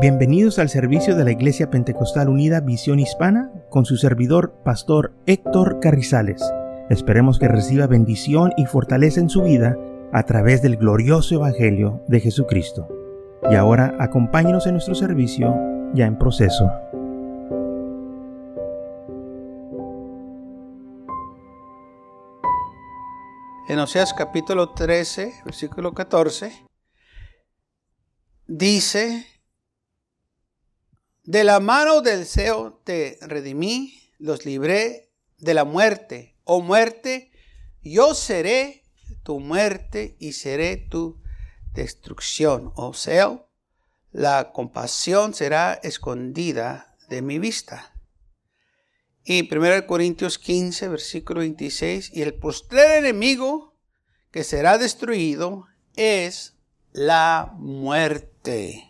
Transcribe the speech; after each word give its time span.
Bienvenidos 0.00 0.60
al 0.60 0.68
servicio 0.68 1.16
de 1.16 1.24
la 1.24 1.32
Iglesia 1.32 1.70
Pentecostal 1.70 2.28
Unida 2.28 2.60
Visión 2.60 3.00
Hispana 3.00 3.50
con 3.68 3.84
su 3.84 3.96
servidor, 3.96 4.54
Pastor 4.64 5.12
Héctor 5.26 5.80
Carrizales. 5.80 6.40
Esperemos 6.88 7.40
que 7.40 7.48
reciba 7.48 7.88
bendición 7.88 8.52
y 8.56 8.66
fortaleza 8.66 9.18
en 9.18 9.28
su 9.28 9.42
vida 9.42 9.76
a 10.12 10.22
través 10.22 10.62
del 10.62 10.76
glorioso 10.76 11.34
Evangelio 11.34 12.04
de 12.06 12.20
Jesucristo. 12.20 12.86
Y 13.50 13.56
ahora 13.56 13.96
acompáñenos 13.98 14.68
en 14.68 14.74
nuestro 14.74 14.94
servicio 14.94 15.52
ya 15.94 16.06
en 16.06 16.16
proceso. 16.16 16.70
En 23.68 23.80
Oseas 23.80 24.14
capítulo 24.14 24.70
13, 24.74 25.42
versículo 25.44 25.92
14, 25.92 26.52
dice, 28.46 29.37
de 31.28 31.44
la 31.44 31.60
mano 31.60 32.00
del 32.00 32.24
Seo 32.24 32.80
te 32.84 33.18
redimí, 33.20 34.00
los 34.18 34.46
libré 34.46 35.10
de 35.36 35.52
la 35.52 35.64
muerte. 35.64 36.38
Oh 36.44 36.62
muerte, 36.62 37.30
yo 37.82 38.14
seré 38.14 38.82
tu 39.24 39.38
muerte 39.38 40.16
y 40.18 40.32
seré 40.32 40.78
tu 40.78 41.20
destrucción. 41.74 42.72
Oh 42.76 42.94
Seo, 42.94 43.46
la 44.10 44.52
compasión 44.52 45.34
será 45.34 45.74
escondida 45.82 46.96
de 47.10 47.20
mi 47.20 47.38
vista. 47.38 47.92
Y 49.22 49.54
1 49.54 49.86
Corintios 49.86 50.38
15, 50.38 50.88
versículo 50.88 51.40
26, 51.40 52.10
y 52.14 52.22
el 52.22 52.32
postrer 52.32 53.04
enemigo 53.04 53.76
que 54.30 54.44
será 54.44 54.78
destruido 54.78 55.66
es 55.94 56.54
la 56.92 57.52
muerte 57.58 58.87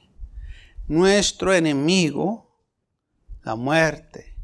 nuestro 0.88 1.54
enemigo, 1.54 2.50
la 3.44 3.54
muerte. 3.54 4.36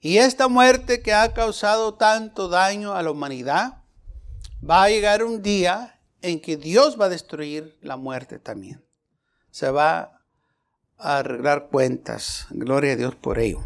Y 0.00 0.18
esta 0.18 0.48
muerte 0.48 1.02
que 1.02 1.12
ha 1.12 1.32
causado 1.32 1.94
tanto 1.94 2.48
daño 2.48 2.94
a 2.94 3.02
la 3.02 3.10
humanidad, 3.10 3.82
va 4.68 4.84
a 4.84 4.88
llegar 4.88 5.22
un 5.22 5.42
día 5.42 6.00
en 6.22 6.40
que 6.40 6.56
Dios 6.56 6.98
va 7.00 7.06
a 7.06 7.10
destruir 7.10 7.78
la 7.82 7.96
muerte 7.96 8.38
también. 8.38 8.84
Se 9.50 9.70
va 9.70 10.20
a 10.96 11.18
arreglar 11.18 11.68
cuentas. 11.68 12.46
Gloria 12.50 12.92
a 12.92 12.96
Dios 12.96 13.14
por 13.14 13.38
ello. 13.38 13.64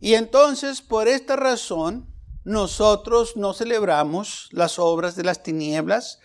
Y 0.00 0.14
entonces, 0.14 0.82
por 0.82 1.06
esta 1.06 1.36
razón, 1.36 2.12
nosotros 2.44 3.36
no 3.36 3.52
celebramos 3.52 4.48
las 4.50 4.78
obras 4.80 5.14
de 5.14 5.22
las 5.22 5.42
tinieblas, 5.44 6.18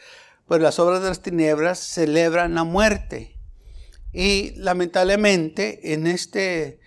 pues 0.47 0.61
las 0.61 0.79
obras 0.79 1.01
de 1.01 1.09
las 1.09 1.21
tinieblas 1.21 1.77
celebran 1.77 2.55
la 2.55 2.63
muerte. 2.63 3.37
Y 4.13 4.53
lamentablemente 4.55 5.93
en 5.93 6.07
esta 6.07 6.39
eh, 6.39 6.79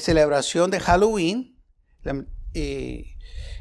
celebración 0.00 0.70
de 0.70 0.80
Halloween, 0.80 1.56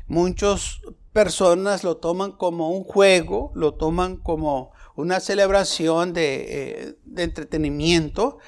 muchas 0.08 0.80
personas 1.14 1.84
lo 1.84 1.98
toman 1.98 2.32
como 2.32 2.72
un 2.72 2.84
juego, 2.84 3.52
lo 3.54 3.76
toman 3.76 4.18
como 4.18 4.72
una 4.96 5.20
celebración 5.20 6.14
de, 6.14 6.46
eh, 6.50 6.96
de 7.06 7.24
entretenimiento. 7.24 8.40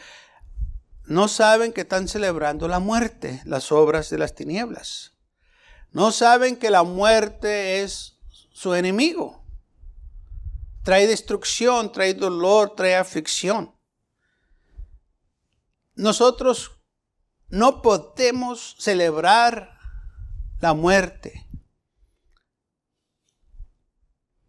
No 1.06 1.28
saben 1.28 1.72
que 1.72 1.82
están 1.82 2.08
celebrando 2.08 2.68
la 2.68 2.80
muerte, 2.80 3.42
las 3.46 3.72
obras 3.72 4.10
de 4.10 4.18
las 4.18 4.34
tinieblas. 4.34 5.14
No 5.92 6.12
saben 6.12 6.56
que 6.56 6.72
la 6.72 6.84
muerte 6.84 7.82
es 7.84 8.18
su 8.52 8.74
enemigo 8.74 9.39
trae 10.90 11.06
destrucción, 11.06 11.92
trae 11.92 12.16
dolor, 12.16 12.74
trae 12.76 12.96
aflicción. 12.96 13.76
Nosotros 15.94 16.82
no 17.50 17.84
podemos 17.84 18.76
celebrar 18.80 19.78
la 20.60 20.74
muerte. 20.74 21.48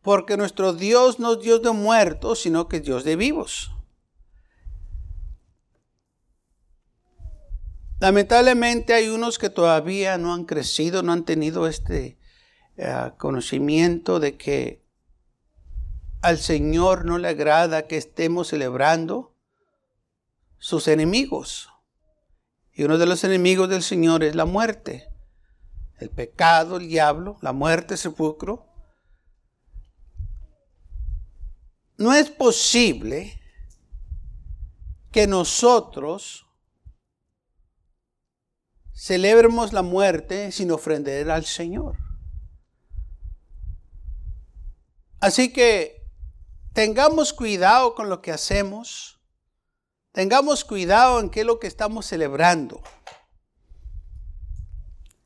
Porque 0.00 0.39
nuestro 0.39 0.73
Dios 0.73 1.19
no 1.19 1.34
es 1.34 1.41
Dios 1.41 1.61
de 1.61 1.73
muertos, 1.73 2.41
sino 2.41 2.69
que 2.69 2.79
es 2.79 2.84
Dios 2.84 3.05
de 3.05 3.17
vivos. 3.17 3.71
Lamentablemente 7.99 8.95
hay 8.95 9.11
unos 9.11 9.39
que 9.39 9.50
todavía 9.50 10.17
no 10.17 10.33
han 10.33 10.47
crecido, 10.47 11.03
no 11.03 11.12
han 11.12 11.27
tenido 11.27 11.67
este 11.67 12.19
eh, 12.79 13.12
conocimiento 13.19 14.21
de 14.21 14.39
que 14.39 14.89
al 16.20 16.38
Señor 16.38 17.04
no 17.04 17.19
le 17.19 17.28
agrada 17.28 17.86
que 17.86 17.97
estemos 17.97 18.48
celebrando 18.48 19.34
sus 20.58 20.88
enemigos. 20.88 21.70
Y 22.72 22.84
uno 22.84 22.98
de 22.98 23.06
los 23.06 23.25
enemigos 23.25 23.69
del 23.69 23.82
Señor 23.82 24.22
es 24.22 24.34
la 24.34 24.44
muerte. 24.44 25.08
El 25.98 26.10
pecado, 26.10 26.76
el 26.76 26.88
diablo, 26.88 27.38
la 27.41 27.53
muerte, 27.53 27.94
el 27.94 27.98
sepulcro. 27.98 28.66
No 31.97 32.14
es 32.14 32.31
posible 32.31 33.41
que 35.10 35.26
nosotros 35.26 36.47
celebremos 38.94 39.72
la 39.72 39.82
muerte 39.82 40.52
sin 40.52 40.70
ofrender 40.70 41.31
al 41.31 41.44
Señor. 41.44 41.97
Así 45.20 45.52
que 45.52 46.00
tengamos 46.72 47.32
cuidado 47.32 47.94
con 47.94 48.08
lo 48.08 48.20
que 48.22 48.32
hacemos. 48.32 49.20
Tengamos 50.12 50.64
cuidado 50.64 51.20
en 51.20 51.31
qué 51.31 51.41
es 51.41 51.47
lo 51.47 51.60
que 51.60 51.66
estamos 51.66 52.06
celebrando. 52.06 52.82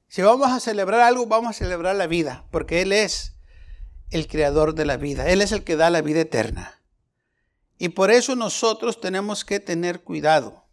Si 0.09 0.23
vamos 0.23 0.53
a 0.53 0.61
celebrar 0.61 1.01
algo, 1.01 1.27
vamos 1.27 1.51
a 1.51 1.59
celebrar 1.59 1.97
la 1.97 2.07
vida, 2.07 2.47
porque 2.51 2.83
Él 2.83 2.93
es 2.93 3.35
el 4.11 4.29
creador 4.29 4.75
de 4.75 4.85
la 4.85 4.97
vida. 4.97 5.29
Él 5.29 5.41
es 5.41 5.53
el 5.53 5.65
que 5.65 5.77
da 5.77 5.91
la 5.91 6.03
vida 6.03 6.21
eterna. 6.21 6.81
Y 7.79 7.89
por 7.89 8.11
eso 8.11 8.37
nosotros 8.37 9.01
tenemos 9.01 9.45
que 9.45 9.59
tener 9.59 10.05
cuidado 10.05 10.69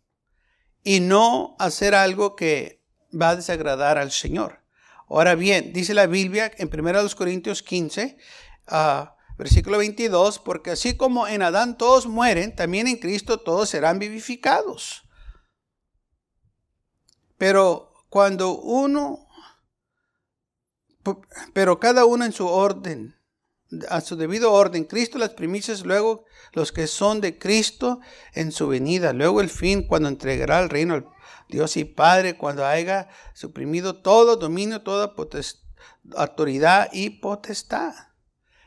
y 0.83 0.99
no 0.99 1.55
hacer 1.57 1.95
algo 1.95 2.35
que 2.35 2.83
va 3.19 3.29
a 3.29 3.35
desagradar 3.35 3.97
al 3.97 4.11
Señor. 4.11 4.61
Ahora 5.09 5.35
bien, 5.35 5.73
dice 5.73 5.93
la 5.93 6.07
Biblia 6.07 6.51
en 6.57 6.69
1 6.71 7.09
Corintios 7.15 7.63
15, 7.63 8.17
Versículo 9.37 9.77
22, 9.77 10.39
porque 10.39 10.71
así 10.71 10.95
como 10.95 11.27
en 11.27 11.41
Adán 11.41 11.77
todos 11.77 12.07
mueren, 12.07 12.55
también 12.55 12.87
en 12.87 12.97
Cristo 12.97 13.39
todos 13.39 13.69
serán 13.69 13.99
vivificados. 13.99 15.03
Pero 17.37 17.93
cuando 18.09 18.55
uno, 18.55 19.27
pero 21.53 21.79
cada 21.79 22.05
uno 22.05 22.25
en 22.25 22.33
su 22.33 22.47
orden, 22.47 23.15
a 23.89 24.01
su 24.01 24.15
debido 24.15 24.51
orden, 24.51 24.83
Cristo 24.83 25.17
las 25.17 25.31
primicias, 25.31 25.85
luego 25.85 26.25
los 26.53 26.71
que 26.71 26.87
son 26.87 27.21
de 27.21 27.39
Cristo 27.39 27.99
en 28.33 28.51
su 28.51 28.67
venida, 28.67 29.13
luego 29.13 29.41
el 29.41 29.49
fin, 29.49 29.87
cuando 29.87 30.09
entregará 30.09 30.59
el 30.59 30.69
reino 30.69 30.93
al 30.93 31.07
Dios 31.47 31.77
y 31.77 31.85
Padre, 31.85 32.37
cuando 32.37 32.65
haya 32.65 33.09
suprimido 33.33 34.01
todo 34.01 34.35
dominio, 34.35 34.81
toda 34.81 35.15
autoridad 36.15 36.89
y 36.91 37.09
potestad. 37.09 37.93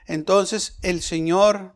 Entonces 0.06 0.78
el 0.82 1.02
Señor 1.02 1.74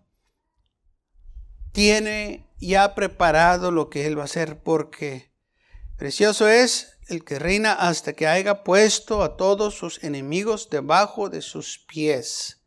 tiene 1.72 2.46
ya 2.58 2.94
preparado 2.94 3.70
lo 3.70 3.88
que 3.88 4.06
Él 4.06 4.18
va 4.18 4.22
a 4.22 4.24
hacer 4.26 4.62
porque 4.62 5.32
precioso 5.96 6.48
es 6.48 6.98
el 7.08 7.24
que 7.24 7.38
reina 7.38 7.72
hasta 7.72 8.12
que 8.12 8.26
haya 8.26 8.64
puesto 8.64 9.22
a 9.22 9.36
todos 9.36 9.74
sus 9.74 10.02
enemigos 10.04 10.68
debajo 10.70 11.30
de 11.30 11.40
sus 11.40 11.78
pies. 11.78 12.60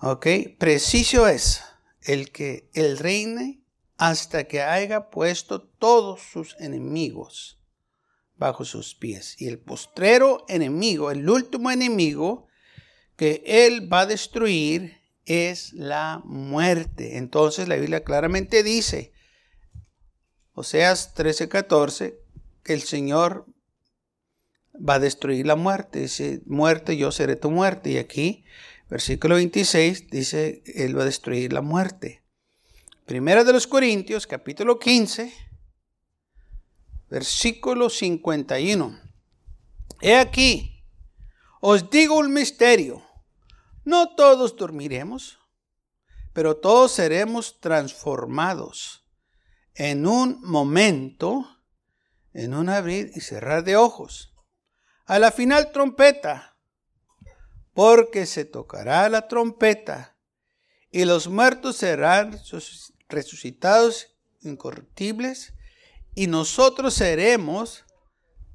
Ok, 0.00 0.26
preciso 0.58 1.26
es 1.26 1.62
el 2.02 2.30
que 2.30 2.70
Él 2.72 2.98
reine 2.98 3.62
hasta 3.98 4.44
que 4.44 4.62
haya 4.62 5.10
puesto 5.10 5.62
todos 5.62 6.20
sus 6.22 6.54
enemigos 6.58 7.55
bajo 8.36 8.64
sus 8.64 8.94
pies. 8.94 9.40
Y 9.40 9.48
el 9.48 9.58
postrero 9.58 10.44
enemigo, 10.48 11.10
el 11.10 11.28
último 11.28 11.70
enemigo 11.70 12.46
que 13.16 13.42
él 13.46 13.90
va 13.92 14.00
a 14.00 14.06
destruir 14.06 15.00
es 15.24 15.72
la 15.72 16.20
muerte. 16.24 17.16
Entonces 17.16 17.68
la 17.68 17.76
Biblia 17.76 18.04
claramente 18.04 18.62
dice, 18.62 19.12
Oseas 20.52 21.14
13:14, 21.14 22.18
que 22.62 22.72
el 22.72 22.82
Señor 22.82 23.46
va 24.76 24.94
a 24.94 24.98
destruir 24.98 25.46
la 25.46 25.56
muerte. 25.56 26.00
Dice, 26.00 26.42
muerte, 26.46 26.96
yo 26.96 27.12
seré 27.12 27.36
tu 27.36 27.50
muerte. 27.50 27.90
Y 27.90 27.98
aquí, 27.98 28.44
versículo 28.88 29.36
26, 29.36 30.08
dice, 30.10 30.62
Él 30.66 30.96
va 30.96 31.02
a 31.02 31.06
destruir 31.06 31.52
la 31.52 31.62
muerte. 31.62 32.22
Primera 33.04 33.44
de 33.44 33.52
los 33.52 33.66
Corintios, 33.66 34.26
capítulo 34.26 34.78
15, 34.78 35.32
versículo 37.08 37.90
51. 37.90 39.00
He 40.00 40.16
aquí, 40.16 40.84
os 41.60 41.90
digo 41.90 42.16
un 42.18 42.32
misterio, 42.32 43.02
no 43.84 44.14
todos 44.14 44.56
dormiremos, 44.56 45.38
pero 46.32 46.56
todos 46.56 46.92
seremos 46.92 47.60
transformados 47.60 49.06
en 49.74 50.06
un 50.06 50.40
momento, 50.42 51.46
en 52.32 52.54
un 52.54 52.68
abrir 52.68 53.10
y 53.14 53.20
cerrar 53.20 53.64
de 53.64 53.76
ojos. 53.76 54.34
A 55.06 55.18
la 55.18 55.30
final 55.30 55.72
trompeta, 55.72 56.56
porque 57.72 58.26
se 58.26 58.44
tocará 58.44 59.08
la 59.08 59.28
trompeta 59.28 60.16
y 60.90 61.04
los 61.04 61.28
muertos 61.28 61.76
serán 61.76 62.40
resucitados 63.08 64.16
incorruptibles 64.40 65.52
y 66.16 66.26
nosotros 66.28 66.94
seremos 66.94 67.84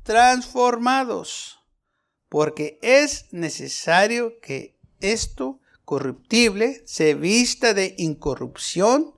transformados, 0.03 1.59
porque 2.27 2.79
es 2.81 3.31
necesario 3.31 4.39
que 4.41 4.79
esto 4.99 5.59
corruptible 5.85 6.81
se 6.85 7.13
vista 7.13 7.73
de 7.75 7.93
incorrupción 7.99 9.13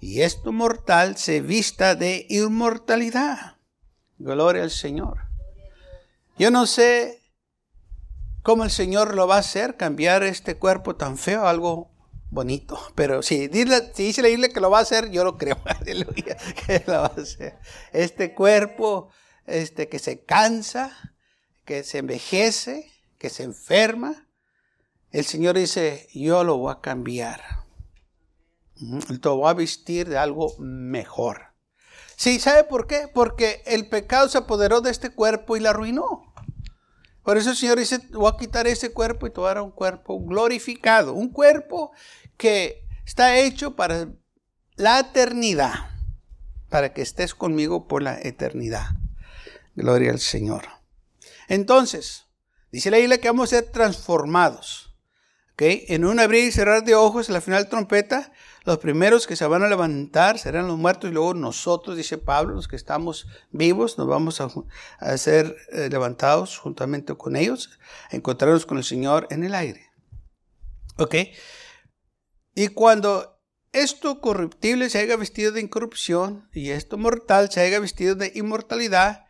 y 0.00 0.22
esto 0.22 0.52
mortal 0.52 1.18
se 1.18 1.42
vista 1.42 1.94
de 1.94 2.26
inmortalidad. 2.30 3.58
Gloria 4.18 4.62
al 4.62 4.70
Señor. 4.70 5.18
Yo 6.38 6.50
no 6.50 6.66
sé 6.66 7.22
cómo 8.42 8.64
el 8.64 8.70
Señor 8.70 9.14
lo 9.14 9.26
va 9.26 9.36
a 9.36 9.40
hacer, 9.40 9.76
cambiar 9.76 10.22
este 10.22 10.56
cuerpo 10.56 10.96
tan 10.96 11.18
feo 11.18 11.46
algo 11.46 11.90
bonito. 12.30 12.78
Pero 12.94 13.22
si, 13.22 13.48
dice 13.48 14.22
la 14.22 14.48
que 14.48 14.60
lo 14.60 14.70
va 14.70 14.78
a 14.78 14.82
hacer, 14.82 15.10
yo 15.10 15.24
lo 15.24 15.36
creo. 15.36 15.58
Aleluya, 15.64 16.36
que 16.66 16.82
lo 16.86 16.92
va 16.94 17.12
a 17.16 17.20
hacer. 17.20 17.58
Este 17.92 18.34
cuerpo 18.34 19.10
este, 19.46 19.88
que 19.88 19.98
se 19.98 20.24
cansa, 20.24 21.14
que 21.64 21.84
se 21.84 21.98
envejece, 21.98 22.90
que 23.18 23.30
se 23.30 23.44
enferma, 23.44 24.26
el 25.10 25.24
Señor 25.24 25.56
dice, 25.56 26.08
yo 26.12 26.44
lo 26.44 26.58
voy 26.58 26.72
a 26.72 26.80
cambiar. 26.80 27.40
Te 29.20 29.28
voy 29.28 29.48
a 29.48 29.54
vestir 29.54 30.08
de 30.08 30.18
algo 30.18 30.54
mejor. 30.58 31.54
Sí, 32.16 32.38
¿sabe 32.40 32.64
por 32.64 32.86
qué? 32.86 33.08
Porque 33.12 33.62
el 33.66 33.88
pecado 33.88 34.28
se 34.28 34.38
apoderó 34.38 34.80
de 34.80 34.90
este 34.90 35.10
cuerpo 35.10 35.56
y 35.56 35.60
la 35.60 35.70
arruinó. 35.70 36.25
Por 37.26 37.38
eso 37.38 37.50
el 37.50 37.56
Señor 37.56 37.76
dice, 37.76 37.98
voy 38.12 38.30
a 38.32 38.38
quitar 38.38 38.68
ese 38.68 38.92
cuerpo 38.92 39.26
y 39.26 39.30
te 39.30 39.40
voy 39.40 39.50
a 39.50 39.54
dar 39.54 39.62
un 39.64 39.72
cuerpo 39.72 40.16
glorificado. 40.20 41.12
Un 41.12 41.30
cuerpo 41.30 41.90
que 42.36 42.86
está 43.04 43.36
hecho 43.36 43.74
para 43.74 44.10
la 44.76 45.00
eternidad. 45.00 45.90
Para 46.68 46.92
que 46.92 47.02
estés 47.02 47.34
conmigo 47.34 47.88
por 47.88 48.00
la 48.00 48.16
eternidad. 48.16 48.90
Gloria 49.74 50.12
al 50.12 50.20
Señor. 50.20 50.66
Entonces, 51.48 52.26
dice 52.70 52.92
la 52.92 53.00
isla 53.00 53.18
que 53.18 53.26
vamos 53.26 53.52
a 53.52 53.56
ser 53.56 53.72
transformados. 53.72 54.96
¿okay? 55.54 55.84
En 55.88 56.04
un 56.04 56.20
abrir 56.20 56.44
y 56.44 56.52
cerrar 56.52 56.84
de 56.84 56.94
ojos, 56.94 57.28
la 57.28 57.40
final 57.40 57.68
trompeta, 57.68 58.30
los 58.66 58.78
primeros 58.78 59.28
que 59.28 59.36
se 59.36 59.46
van 59.46 59.62
a 59.62 59.68
levantar 59.68 60.40
serán 60.40 60.66
los 60.66 60.76
muertos 60.76 61.08
y 61.08 61.12
luego 61.14 61.34
nosotros, 61.34 61.96
dice 61.96 62.18
Pablo, 62.18 62.56
los 62.56 62.66
que 62.66 62.74
estamos 62.74 63.28
vivos, 63.52 63.96
nos 63.96 64.08
vamos 64.08 64.40
a, 64.40 65.16
ser 65.18 65.56
eh, 65.72 65.88
levantados 65.88 66.58
juntamente 66.58 67.14
con 67.14 67.36
ellos, 67.36 67.78
a 68.10 68.16
encontrarnos 68.16 68.66
con 68.66 68.78
el 68.78 68.84
Señor 68.84 69.28
en 69.30 69.44
el 69.44 69.54
aire. 69.54 69.86
¿Ok? 70.98 71.14
Y 72.56 72.68
cuando 72.68 73.40
esto 73.70 74.20
corruptible 74.20 74.90
se 74.90 74.98
haya 74.98 75.16
vestido 75.16 75.52
de 75.52 75.60
incorrupción 75.60 76.48
y 76.52 76.70
esto 76.70 76.98
mortal 76.98 77.52
se 77.52 77.60
haya 77.60 77.78
vestido 77.78 78.16
de 78.16 78.32
inmortalidad, 78.34 79.26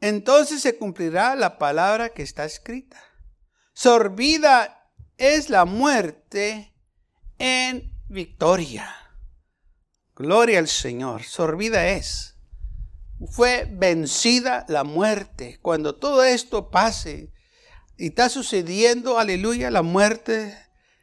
entonces 0.00 0.60
se 0.60 0.76
cumplirá 0.76 1.36
la 1.36 1.56
palabra 1.56 2.08
que 2.08 2.24
está 2.24 2.44
escrita. 2.44 3.00
Sorbida 3.74 4.90
es 5.18 5.50
la 5.50 5.66
muerte 5.66 6.74
en 7.38 7.99
victoria. 8.10 8.94
Gloria 10.14 10.58
al 10.58 10.68
Señor. 10.68 11.22
Sorbida 11.22 11.88
es. 11.88 12.36
Fue 13.30 13.66
vencida 13.70 14.66
la 14.68 14.84
muerte. 14.84 15.58
Cuando 15.62 15.94
todo 15.94 16.24
esto 16.24 16.70
pase 16.70 17.32
y 17.96 18.08
está 18.08 18.28
sucediendo, 18.28 19.18
aleluya, 19.18 19.70
la 19.70 19.82
muerte, 19.82 20.56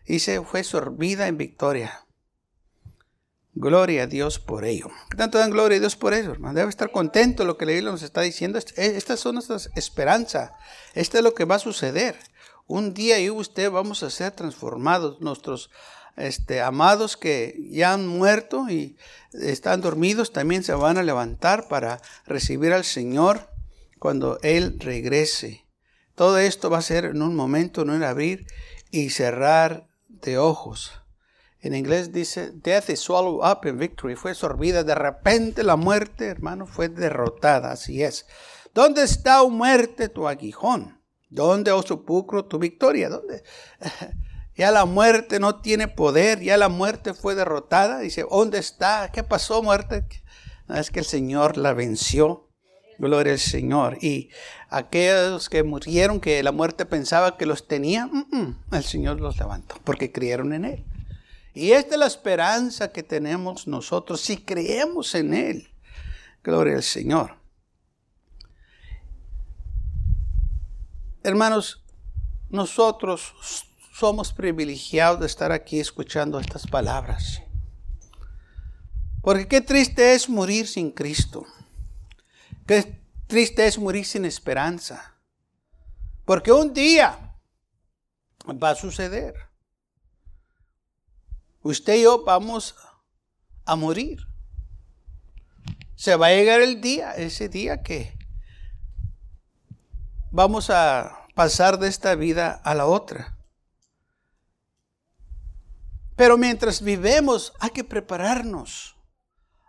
dice, 0.06 0.42
fue 0.42 0.63
sorbida 0.63 1.27
en 1.27 1.38
victoria. 1.38 2.06
Gloria 3.54 4.04
a 4.04 4.07
Dios 4.07 4.38
por 4.38 4.65
ello. 4.65 4.89
tanto 5.15 5.39
dan 5.39 5.50
gloria 5.50 5.77
a 5.77 5.80
Dios 5.80 5.95
por 5.95 6.13
eso, 6.13 6.31
hermano? 6.31 6.54
Debe 6.54 6.69
estar 6.69 6.92
contento 6.92 7.44
lo 7.44 7.57
que 7.57 7.65
la 7.65 7.71
Biblia 7.71 7.92
nos 7.92 8.04
está 8.04 8.21
diciendo. 8.21 8.59
Estas 8.59 9.19
son 9.19 9.36
nuestras 9.36 9.71
esperanzas. 9.75 10.51
Esto 10.94 11.18
es 11.18 11.24
lo 11.24 11.33
que 11.33 11.45
va 11.45 11.56
a 11.56 11.59
suceder. 11.59 12.15
Un 12.68 12.94
día 12.94 13.19
yo 13.19 13.33
y 13.33 13.38
usted 13.38 13.71
vamos 13.71 14.04
a 14.04 14.12
ser 14.12 14.31
transformados. 14.33 15.21
Nuestros 15.21 15.71
este, 16.17 16.61
amados 16.61 17.15
que 17.15 17.55
ya 17.69 17.93
han 17.93 18.07
muerto 18.07 18.69
y 18.69 18.97
están 19.33 19.81
dormidos 19.81 20.33
también 20.33 20.63
se 20.63 20.73
van 20.73 20.97
a 20.97 21.03
levantar 21.03 21.67
para 21.67 22.01
recibir 22.25 22.73
al 22.73 22.83
Señor 22.83 23.49
cuando 23.99 24.39
Él 24.41 24.79
regrese. 24.79 25.65
Todo 26.15 26.39
esto 26.39 26.69
va 26.69 26.79
a 26.79 26.81
ser 26.81 27.05
en 27.05 27.21
un 27.21 27.35
momento, 27.35 27.83
en 27.83 28.03
abrir 28.03 28.47
y 28.89 29.11
cerrar 29.11 29.87
de 30.07 30.39
ojos. 30.39 30.91
En 31.59 31.75
inglés 31.75 32.11
dice, 32.11 32.51
death 32.51 32.89
is 32.89 32.99
swallowed 32.99 33.47
up 33.47 33.67
in 33.67 33.77
victory. 33.77 34.15
Fue 34.15 34.33
sorbida. 34.33 34.83
De 34.83 34.95
repente 34.95 35.63
la 35.63 35.75
muerte, 35.75 36.25
hermano, 36.25 36.65
fue 36.65 36.89
derrotada. 36.89 37.71
Así 37.71 38.03
es. 38.03 38.25
¿Dónde 38.73 39.03
está, 39.03 39.41
oh 39.41 39.49
muerte, 39.49 40.09
tu 40.09 40.27
aguijón? 40.27 41.01
¿Dónde, 41.29 41.71
oh 41.71 41.81
sepulcro, 41.81 42.45
tu 42.45 42.57
victoria? 42.57 43.09
¿Dónde? 43.09 43.43
Ya 44.57 44.71
la 44.71 44.86
muerte 44.86 45.39
no 45.39 45.57
tiene 45.57 45.88
poder. 45.88 46.42
Ya 46.42 46.57
la 46.57 46.68
muerte 46.68 47.13
fue 47.13 47.36
derrotada. 47.36 48.00
Dice, 48.00 48.25
¿dónde 48.30 48.57
está? 48.57 49.12
¿Qué 49.12 49.24
pasó, 49.24 49.62
muerte? 49.62 50.06
es 50.69 50.92
que 50.92 51.00
el 51.00 51.06
Señor 51.06 51.57
la 51.57 51.74
venció. 51.74 52.50
Gloria 52.98 53.33
al 53.33 53.39
Señor. 53.39 54.00
Y 54.01 54.30
aquellos 54.69 55.50
que 55.50 55.62
murieron, 55.62 56.19
que 56.19 56.42
la 56.42 56.51
muerte 56.51 56.86
pensaba 56.86 57.38
que 57.38 57.45
los 57.45 57.68
tenía, 57.68 58.07
mm, 58.07 58.25
mm, 58.31 58.57
el 58.71 58.83
Señor 58.83 59.21
los 59.21 59.38
levantó 59.38 59.75
porque 59.83 60.12
creyeron 60.12 60.51
en 60.54 60.65
Él. 60.65 60.86
Y 61.54 61.71
esta 61.71 61.94
es 61.94 62.00
la 62.00 62.07
esperanza 62.07 62.92
que 62.92 63.04
tenemos 63.04 63.68
nosotros 63.68 64.21
si 64.21 64.38
creemos 64.38 65.13
en 65.13 65.36
Él. 65.36 65.68
Gloria 66.44 66.75
al 66.75 66.83
Señor. 66.83 67.36
Hermanos, 71.24 71.83
nosotros 72.50 73.66
somos 73.97 74.31
privilegiados 74.31 75.19
de 75.19 75.25
estar 75.25 75.51
aquí 75.51 75.80
escuchando 75.80 76.39
estas 76.39 76.68
palabras. 76.68 77.42
Porque 79.23 79.47
qué 79.47 79.59
triste 79.59 80.13
es 80.13 80.30
morir 80.30 80.68
sin 80.68 80.92
Cristo. 80.92 81.47
Qué 82.68 83.01
triste 83.25 83.66
es 83.66 83.80
morir 83.80 84.06
sin 84.06 84.25
esperanza. 84.25 85.16
Porque 86.25 86.51
un 86.51 86.75
día 86.75 87.35
va 88.63 88.69
a 88.69 88.75
suceder 88.75 89.33
usted 91.63 91.95
y 91.95 92.04
yo 92.04 92.23
vamos 92.23 92.75
a 93.66 93.75
morir. 93.75 94.27
Se 95.95 96.16
va 96.16 96.27
a 96.27 96.31
llegar 96.33 96.61
el 96.61 96.81
día, 96.81 97.13
ese 97.13 97.49
día 97.49 97.81
que 97.81 98.16
vamos 100.30 100.69
a 100.69 101.25
pasar 101.33 101.80
de 101.80 101.87
esta 101.87 102.13
vida 102.13 102.51
a 102.51 102.75
la 102.75 102.85
otra. 102.85 103.36
Pero 106.18 106.38
mientras 106.38 106.81
vivemos 106.81 107.54
hay 107.59 107.69
que 107.69 107.86
prepararnos. 107.86 108.97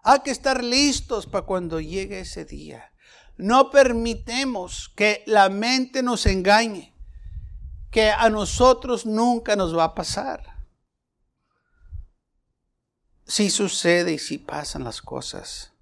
Hay 0.03 0.21
que 0.21 0.31
estar 0.33 0.65
listos 0.65 1.27
para 1.27 1.47
cuando 1.47 1.79
llegue 1.81 2.21
ese 2.21 2.45
día. 2.45 2.91
No 3.37 3.71
permitemos 3.71 4.89
que 4.97 5.23
la 5.27 5.49
mente 5.51 6.03
nos 6.03 6.27
engañe, 6.27 6.95
que 7.91 8.11
a 8.11 8.29
nosotros 8.31 9.07
nunca 9.07 9.55
nos 9.55 9.77
va 9.77 9.85
a 9.85 9.95
pasar 9.95 10.59
si 13.29 13.51
sucede 13.51 14.15
y 14.15 14.19
si 14.19 14.39
pasan 14.39 14.83
las 14.83 15.03
cosas. 15.03 15.73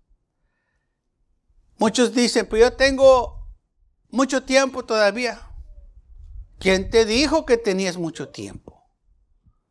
Muchos 1.78 2.12
dicen, 2.12 2.46
pues 2.46 2.60
yo 2.60 2.72
tengo 2.72 3.46
mucho 4.10 4.42
tiempo 4.42 4.84
todavía. 4.84 5.48
¿Quién 6.58 6.90
te 6.90 7.04
dijo 7.04 7.46
que 7.46 7.56
tenías 7.56 7.96
mucho 7.96 8.30
tiempo? 8.30 8.75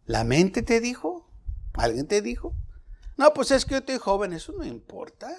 ¿La 0.05 0.23
mente 0.23 0.61
te 0.61 0.79
dijo? 0.79 1.29
¿Alguien 1.73 2.07
te 2.07 2.21
dijo? 2.21 2.53
No, 3.17 3.33
pues 3.33 3.51
es 3.51 3.65
que 3.65 3.71
yo 3.71 3.77
estoy 3.79 3.97
joven, 3.97 4.33
eso 4.33 4.53
no 4.53 4.65
importa. 4.65 5.29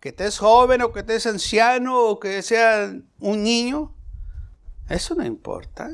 Que 0.00 0.10
estés 0.10 0.38
joven 0.38 0.82
o 0.82 0.92
que 0.92 1.00
estés 1.00 1.26
anciano 1.26 1.98
o 1.98 2.20
que 2.20 2.42
sea 2.42 2.94
un 3.20 3.42
niño, 3.42 3.94
eso 4.88 5.14
no 5.14 5.24
importa. 5.24 5.90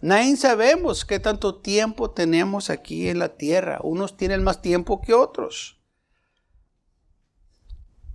Nadie 0.00 0.36
sabemos 0.36 1.04
qué 1.04 1.20
tanto 1.20 1.60
tiempo 1.60 2.10
tenemos 2.10 2.70
aquí 2.70 3.08
en 3.08 3.18
la 3.18 3.36
tierra. 3.36 3.80
Unos 3.82 4.16
tienen 4.16 4.42
más 4.42 4.62
tiempo 4.62 5.02
que 5.02 5.12
otros. 5.12 5.78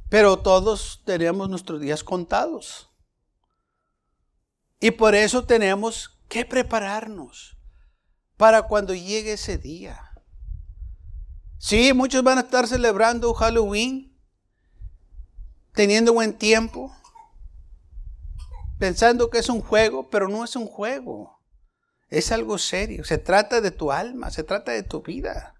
Pero 0.09 0.39
todos 0.39 1.03
tenemos 1.05 1.49
nuestros 1.49 1.79
días 1.79 2.03
contados. 2.03 2.89
Y 4.79 4.91
por 4.91 5.13
eso 5.13 5.45
tenemos 5.45 6.17
que 6.27 6.45
prepararnos. 6.45 7.54
Para 8.37 8.63
cuando 8.63 8.93
llegue 8.93 9.33
ese 9.33 9.57
día. 9.57 10.01
Sí, 11.57 11.93
muchos 11.93 12.23
van 12.23 12.37
a 12.37 12.41
estar 12.41 12.67
celebrando 12.67 13.33
Halloween, 13.33 14.15
teniendo 15.73 16.13
buen 16.13 16.37
tiempo, 16.37 16.95
pensando 18.77 19.29
que 19.29 19.39
es 19.39 19.49
un 19.49 19.61
juego, 19.61 20.09
pero 20.09 20.27
no 20.27 20.43
es 20.43 20.55
un 20.55 20.67
juego. 20.67 21.39
Es 22.09 22.31
algo 22.31 22.57
serio. 22.57 23.03
Se 23.03 23.17
trata 23.17 23.61
de 23.61 23.71
tu 23.71 23.91
alma, 23.91 24.29
se 24.29 24.43
trata 24.43 24.71
de 24.73 24.83
tu 24.83 25.01
vida. 25.01 25.54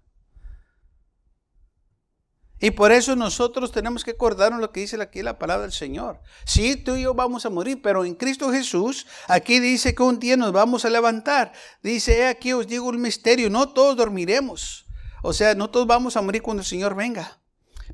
Y 2.58 2.70
por 2.70 2.90
eso 2.90 3.14
nosotros 3.16 3.70
tenemos 3.70 4.02
que 4.02 4.12
acordarnos 4.12 4.60
lo 4.60 4.72
que 4.72 4.80
dice 4.80 5.00
aquí 5.00 5.22
la 5.22 5.38
palabra 5.38 5.64
del 5.64 5.72
Señor. 5.72 6.20
Sí, 6.44 6.76
tú 6.76 6.96
y 6.96 7.02
yo 7.02 7.12
vamos 7.12 7.44
a 7.44 7.50
morir, 7.50 7.82
pero 7.82 8.04
en 8.04 8.14
Cristo 8.14 8.50
Jesús, 8.50 9.06
aquí 9.28 9.60
dice 9.60 9.94
que 9.94 10.02
un 10.02 10.18
día 10.18 10.36
nos 10.38 10.52
vamos 10.52 10.84
a 10.86 10.90
levantar. 10.90 11.52
Dice, 11.82 12.26
aquí 12.26 12.54
os 12.54 12.66
digo 12.66 12.88
un 12.88 13.00
misterio, 13.00 13.50
no 13.50 13.68
todos 13.68 13.96
dormiremos. 13.96 14.86
O 15.22 15.32
sea, 15.32 15.54
no 15.54 15.68
todos 15.68 15.86
vamos 15.86 16.16
a 16.16 16.22
morir 16.22 16.40
cuando 16.40 16.62
el 16.62 16.66
Señor 16.66 16.94
venga, 16.94 17.40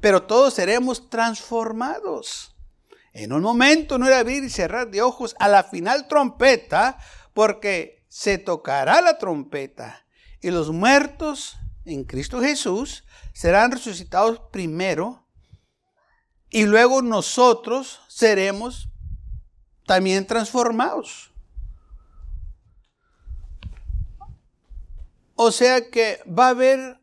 pero 0.01 0.23
todos 0.23 0.55
seremos 0.55 1.11
transformados. 1.11 2.55
En 3.13 3.33
un 3.33 3.43
momento 3.43 3.99
no 3.99 4.07
era 4.07 4.21
abrir 4.21 4.45
y 4.45 4.51
cerrar 4.51 4.91
de 4.91 5.03
ojos 5.03 5.35
a 5.39 5.49
la 5.49 5.65
final 5.65 6.09
trompeta, 6.09 6.99
porque 7.35 8.05
se 8.09 8.39
tocará 8.39 9.01
la 9.01 9.19
trompeta 9.19 10.05
y 10.41 10.51
los 10.51 10.71
muertos 10.71 11.57
en 11.85 12.05
Cristo 12.05 12.41
Jesús 12.41 13.05
serán 13.33 13.73
resucitados 13.73 14.41
primero 14.51 15.27
y 16.51 16.67
luego 16.67 17.03
nosotros 17.03 18.01
seremos 18.09 18.89
también 19.87 20.27
transformados. 20.27 21.33
O 25.35 25.51
sea 25.51 25.91
que 25.91 26.23
va 26.27 26.47
a 26.47 26.51
haber 26.51 27.01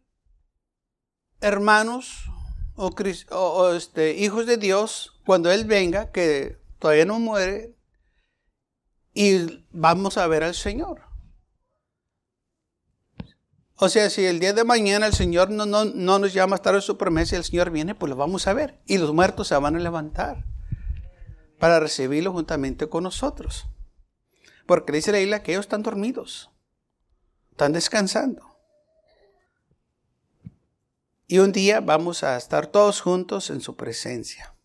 hermanos 1.42 2.26
o, 2.76 3.74
este, 3.74 4.14
hijos 4.14 4.46
de 4.46 4.58
Dios 4.58 5.20
cuando 5.26 5.52
Él 5.52 5.66
venga, 5.66 6.12
que 6.12 6.58
todavía 6.80 7.06
no 7.06 7.20
muere, 7.20 7.76
y 9.14 9.66
vamos 9.72 10.18
a 10.18 10.28
ver 10.28 10.44
al 10.44 10.56
Señor. 10.56 11.09
O 13.82 13.88
sea, 13.88 14.10
si 14.10 14.26
el 14.26 14.40
día 14.40 14.52
de 14.52 14.66
mañana 14.66 15.08
el 15.08 15.14
Señor 15.14 15.50
no, 15.50 15.66
no, 15.66 16.20
nos 16.20 16.34
llama 16.34 16.56
a 16.56 16.58
estar 16.58 16.76
en 16.76 16.82
su 16.82 16.98
promesa 16.98 17.36
y 17.36 17.38
el 17.38 17.46
Señor 17.46 17.72
viene, 17.72 17.96
pues 17.96 18.10
lo 18.10 18.18
vamos 18.18 18.46
a 18.46 18.54
ver. 18.54 18.78
Y 18.86 18.98
los 18.98 19.14
muertos 19.14 19.48
se 19.48 19.56
van 19.56 19.78
a 19.78 19.80
levantar 19.80 20.44
para 21.60 21.80
recibirlo 21.80 22.34
juntamente 22.34 22.90
con 22.90 23.04
nosotros. 23.04 23.68
Porque 24.66 24.92
dice 24.92 25.14
la 25.14 25.22
isla 25.22 25.44
que 25.44 25.54
ellos 25.54 25.66
están 25.66 25.82
dormidos, 25.82 26.52
están 27.52 27.72
descansando. 27.72 28.58
Y 31.26 31.40
un 31.40 31.54
día 31.54 31.80
vamos 31.80 32.24
a 32.24 32.36
estar 32.36 32.68
todos 32.68 33.00
juntos 33.00 33.50
en 33.50 33.62
su 33.62 33.78
presencia. 33.78 34.56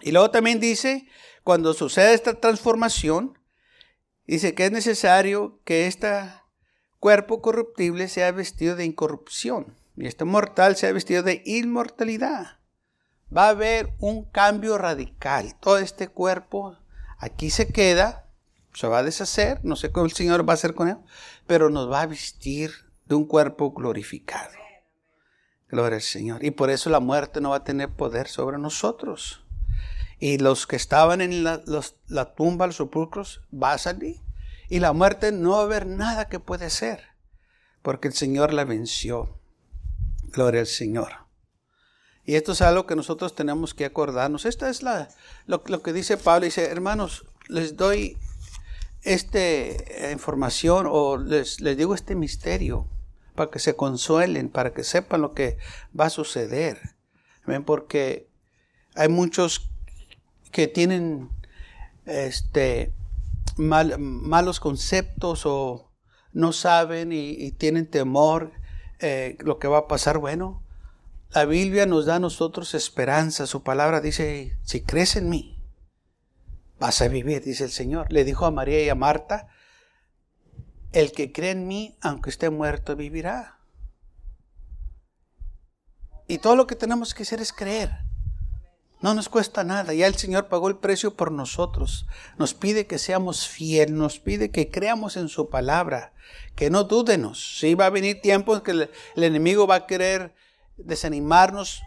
Y 0.00 0.12
luego 0.12 0.30
también 0.30 0.60
dice, 0.60 1.06
cuando 1.44 1.74
sucede 1.74 2.14
esta 2.14 2.40
transformación, 2.40 3.38
dice 4.26 4.54
que 4.54 4.64
es 4.64 4.72
necesario 4.72 5.60
que 5.64 5.86
esta 5.86 6.39
cuerpo 7.00 7.40
corruptible 7.42 8.08
sea 8.08 8.30
vestido 8.30 8.76
de 8.76 8.84
incorrupción 8.84 9.74
y 9.96 10.06
este 10.06 10.24
mortal 10.24 10.76
sea 10.76 10.92
vestido 10.92 11.22
de 11.22 11.42
inmortalidad. 11.44 12.58
Va 13.34 13.46
a 13.46 13.50
haber 13.50 13.92
un 13.98 14.24
cambio 14.24 14.78
radical. 14.78 15.56
Todo 15.60 15.78
este 15.78 16.08
cuerpo 16.08 16.76
aquí 17.18 17.50
se 17.50 17.68
queda, 17.68 18.26
se 18.74 18.86
va 18.86 18.98
a 18.98 19.02
deshacer, 19.02 19.60
no 19.64 19.76
sé 19.76 19.90
cómo 19.90 20.06
el 20.06 20.12
Señor 20.12 20.48
va 20.48 20.52
a 20.52 20.54
hacer 20.54 20.74
con 20.74 20.88
él, 20.88 20.96
pero 21.46 21.70
nos 21.70 21.90
va 21.90 22.02
a 22.02 22.06
vestir 22.06 22.72
de 23.06 23.14
un 23.14 23.24
cuerpo 23.24 23.72
glorificado. 23.72 24.52
Gloria 25.68 25.96
al 25.96 26.02
Señor. 26.02 26.44
Y 26.44 26.50
por 26.50 26.70
eso 26.70 26.90
la 26.90 27.00
muerte 27.00 27.40
no 27.40 27.50
va 27.50 27.56
a 27.56 27.64
tener 27.64 27.90
poder 27.90 28.26
sobre 28.26 28.58
nosotros. 28.58 29.44
Y 30.18 30.38
los 30.38 30.66
que 30.66 30.76
estaban 30.76 31.20
en 31.20 31.44
la, 31.44 31.62
la 32.08 32.34
tumba, 32.34 32.66
los 32.66 32.76
sepulcros, 32.76 33.42
va 33.52 33.72
a 33.72 33.78
salir. 33.78 34.20
Y 34.70 34.78
la 34.78 34.92
muerte 34.92 35.32
no 35.32 35.50
va 35.50 35.58
a 35.58 35.64
haber 35.64 35.86
nada 35.86 36.28
que 36.28 36.38
puede 36.40 36.70
ser, 36.70 37.02
porque 37.82 38.08
el 38.08 38.14
Señor 38.14 38.54
la 38.54 38.64
venció. 38.64 39.40
Gloria 40.32 40.60
al 40.60 40.68
Señor. 40.68 41.26
Y 42.24 42.36
esto 42.36 42.52
es 42.52 42.62
algo 42.62 42.86
que 42.86 42.94
nosotros 42.94 43.34
tenemos 43.34 43.74
que 43.74 43.84
acordarnos. 43.84 44.44
Esta 44.44 44.70
es 44.70 44.84
la, 44.84 45.08
lo, 45.46 45.82
que 45.82 45.92
dice 45.92 46.16
Pablo. 46.16 46.44
Dice, 46.44 46.66
hermanos, 46.66 47.26
les 47.48 47.76
doy 47.76 48.16
esta 49.02 49.40
eh, 49.40 50.10
información 50.12 50.86
o 50.88 51.16
les, 51.16 51.60
les 51.60 51.76
digo 51.76 51.92
este 51.92 52.14
misterio 52.14 52.86
para 53.34 53.50
que 53.50 53.58
se 53.58 53.74
consuelen, 53.74 54.48
para 54.50 54.72
que 54.72 54.84
sepan 54.84 55.22
lo 55.22 55.34
que 55.34 55.58
va 55.98 56.06
a 56.06 56.10
suceder. 56.10 56.78
Porque 57.66 58.28
hay 58.94 59.08
muchos 59.08 59.68
que 60.52 60.68
tienen 60.68 61.30
este, 62.06 62.92
malos 63.60 64.60
conceptos 64.60 65.46
o 65.46 65.92
no 66.32 66.52
saben 66.52 67.12
y, 67.12 67.52
tienen 67.52 67.90
temor 67.90 68.52
eh, 68.98 69.36
lo 69.40 69.58
que 69.58 69.68
va 69.68 69.78
a 69.78 69.88
pasar. 69.88 70.18
Bueno, 70.18 70.64
la 71.30 71.44
Biblia 71.44 71.86
nos 71.86 72.06
da 72.06 72.16
a 72.16 72.20
nosotros 72.20 72.74
esperanza. 72.74 73.46
Su 73.46 73.62
palabra 73.62 74.00
dice, 74.00 74.58
si 74.62 74.82
crees 74.82 75.16
en 75.16 75.28
mí, 75.28 75.62
vas 76.78 77.00
a 77.02 77.08
vivir, 77.08 77.42
dice 77.44 77.64
el 77.64 77.70
Señor. 77.70 78.10
Le 78.10 78.24
dijo 78.24 78.46
a 78.46 78.50
María 78.50 78.82
y 78.82 78.88
a 78.88 78.94
Marta, 78.94 79.48
el 80.92 81.12
que 81.12 81.32
cree 81.32 81.52
en 81.52 81.68
mí, 81.68 81.96
aunque 82.00 82.30
esté 82.30 82.50
muerto, 82.50 82.96
vivirá. 82.96 83.60
Y 86.26 86.38
todo 86.38 86.56
lo 86.56 86.66
que 86.66 86.76
tenemos 86.76 87.14
que 87.14 87.24
hacer 87.24 87.40
es 87.40 87.52
creer. 87.52 87.90
No 89.02 89.14
nos 89.14 89.30
cuesta 89.30 89.64
nada, 89.64 89.94
ya 89.94 90.06
el 90.06 90.16
Señor 90.16 90.48
pagó 90.48 90.68
el 90.68 90.76
precio 90.76 91.14
por 91.14 91.32
nosotros. 91.32 92.06
Nos 92.36 92.52
pide 92.52 92.86
que 92.86 92.98
seamos 92.98 93.48
fieles, 93.48 93.94
nos 93.94 94.18
pide 94.18 94.50
que 94.50 94.70
creamos 94.70 95.16
en 95.16 95.30
su 95.30 95.48
palabra, 95.48 96.12
que 96.54 96.68
no 96.68 96.84
dúdenos. 96.84 97.58
Si 97.58 97.74
va 97.74 97.86
a 97.86 97.90
venir 97.90 98.20
tiempo 98.20 98.54
en 98.54 98.60
que 98.60 98.72
el, 98.72 98.90
enemigo 99.16 99.66
va 99.66 99.76
a 99.76 99.86
querer 99.86 100.34
desanimarnos, 100.76 101.82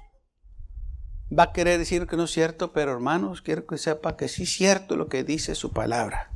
va 1.37 1.43
a 1.43 1.53
querer 1.53 1.77
decir 1.77 2.07
que 2.07 2.17
no 2.17 2.23
es 2.23 2.31
cierto, 2.31 2.73
pero 2.73 2.91
hermanos, 2.91 3.43
quiero 3.43 3.67
que 3.67 3.77
sepa 3.77 4.17
que 4.17 4.27
sí 4.27 4.43
es 4.43 4.53
cierto 4.53 4.95
lo 4.95 5.07
que 5.07 5.23
dice 5.23 5.53
su 5.53 5.71
palabra. 5.71 6.31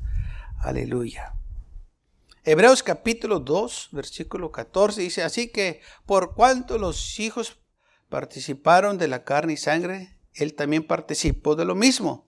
Aleluya. 0.60 1.34
Hebreos 2.44 2.84
capítulo 2.84 3.40
2, 3.40 3.90
versículo 3.94 4.52
14 4.52 5.02
dice, 5.02 5.24
así 5.24 5.50
que 5.50 5.82
por 6.06 6.36
cuanto 6.36 6.78
los 6.78 7.20
hijos 7.20 7.58
participaron 8.10 9.00
de 9.00 9.08
la 9.08 9.24
carne 9.24 9.54
y 9.54 9.58
sangre, 9.58 10.17
él 10.38 10.56
también 10.56 10.86
participó 10.86 11.56
de 11.56 11.66
lo 11.66 11.76
mismo, 11.76 12.28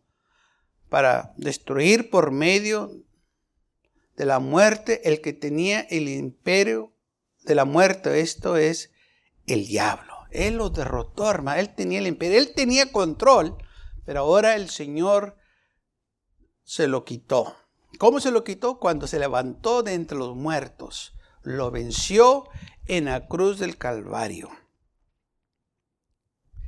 para 0.90 1.34
destruir 1.38 2.10
por 2.10 2.32
medio 2.32 2.92
de 4.18 4.26
la 4.26 4.40
muerte 4.40 5.08
el 5.08 5.22
que 5.22 5.34
tenía 5.34 5.82
el 5.82 6.10
imperio 6.10 6.94
de 7.44 7.56
la 7.56 7.66
muerte, 7.66 8.20
esto 8.20 8.58
es 8.58 8.92
el 9.48 9.68
diablo. 9.68 10.14
Él 10.32 10.56
lo 10.56 10.70
derrotó, 10.70 11.30
hermano, 11.30 11.60
él 11.60 11.74
tenía 11.74 12.00
el 12.00 12.08
imperio, 12.08 12.38
él 12.38 12.54
tenía 12.54 12.92
control, 12.92 13.58
pero 14.06 14.22
ahora 14.22 14.56
el 14.56 14.70
Señor 14.70 15.38
se 16.64 16.88
lo 16.88 17.06
quitó. 17.06 17.56
¿Cómo 17.98 18.20
se 18.20 18.32
lo 18.32 18.44
quitó? 18.44 18.80
Cuando 18.80 19.08
se 19.08 19.20
levantó 19.20 19.84
de 19.84 19.94
entre 19.94 20.18
los 20.18 20.36
muertos, 20.36 21.14
lo 21.42 21.72
venció 21.72 22.48
en 22.86 23.06
la 23.06 23.28
cruz 23.28 23.60
del 23.60 23.78
Calvario. 23.78 24.50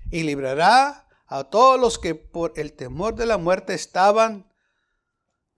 Y 0.10 0.24
librará 0.24 1.08
a 1.32 1.46
todos 1.46 1.80
los 1.80 1.98
que 1.98 2.14
por 2.14 2.52
el 2.58 2.74
temor 2.74 3.16
de 3.16 3.26
la 3.26 3.38
muerte 3.38 3.74
estaban 3.74 4.52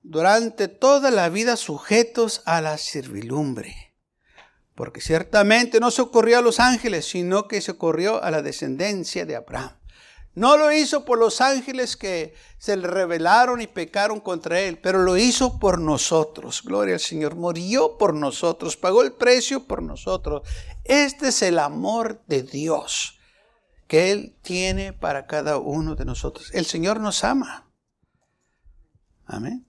durante 0.04 0.68
toda 0.68 1.10
la 1.10 1.30
vida 1.30 1.58
sujetos 1.58 2.44
a 2.46 2.62
la 2.62 2.78
servilumbre. 2.78 3.96
Porque 4.76 5.02
ciertamente 5.02 5.80
no 5.80 5.90
se 5.90 6.04
ocurrió 6.04 6.38
a 6.38 6.42
los 6.42 6.60
ángeles, 6.60 7.06
sino 7.08 7.48
que 7.48 7.60
se 7.60 7.72
ocurrió 7.72 8.22
a 8.24 8.30
la 8.30 8.44
descendencia 8.44 9.26
de 9.26 9.36
Abraham. 9.36 9.72
No 10.36 10.58
lo 10.58 10.72
hizo 10.72 11.06
por 11.06 11.18
los 11.18 11.42
ángeles 11.42 11.98
que 11.98 12.36
se 12.60 12.78
le 12.78 12.88
rebelaron 12.88 13.60
y 13.60 13.66
pecaron 13.66 14.20
contra 14.20 14.60
él, 14.60 14.78
pero 14.78 15.00
lo 15.00 15.18
hizo 15.18 15.58
por 15.58 15.80
nosotros. 15.80 16.62
Gloria 16.64 16.96
al 16.96 17.00
Señor. 17.00 17.36
Murió 17.36 17.98
por 17.98 18.14
nosotros, 18.14 18.78
pagó 18.78 19.02
el 19.02 19.14
precio 19.14 19.66
por 19.66 19.82
nosotros. 19.82 20.44
Este 20.84 21.30
es 21.30 21.42
el 21.42 21.58
amor 21.58 22.22
de 22.28 22.44
Dios 22.44 23.20
que 23.94 24.12
Él 24.12 24.36
tiene 24.42 24.92
para 24.92 25.28
cada 25.28 25.60
uno 25.60 25.94
de 25.94 26.04
nosotros. 26.04 26.50
El 26.56 26.66
Señor 26.66 27.00
nos 27.00 27.24
ama. 27.24 27.70
Amén. 29.28 29.68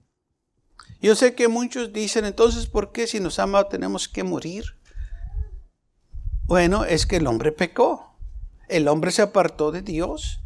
Yo 0.99 1.13
sé 1.13 1.35
que 1.35 1.47
muchos 1.47 1.93
dicen, 1.93 2.25
entonces, 2.25 2.65
¿por 2.65 2.91
qué 2.91 3.05
si 3.05 3.19
nos 3.19 3.37
ama 3.37 3.69
tenemos 3.69 4.09
que 4.09 4.23
morir? 4.23 4.79
Bueno, 6.45 6.85
es 6.85 7.05
que 7.05 7.17
el 7.17 7.27
hombre 7.27 7.51
pecó. 7.51 8.17
El 8.67 8.87
hombre 8.87 9.11
se 9.11 9.21
apartó 9.21 9.71
de 9.71 9.83
Dios. 9.83 10.39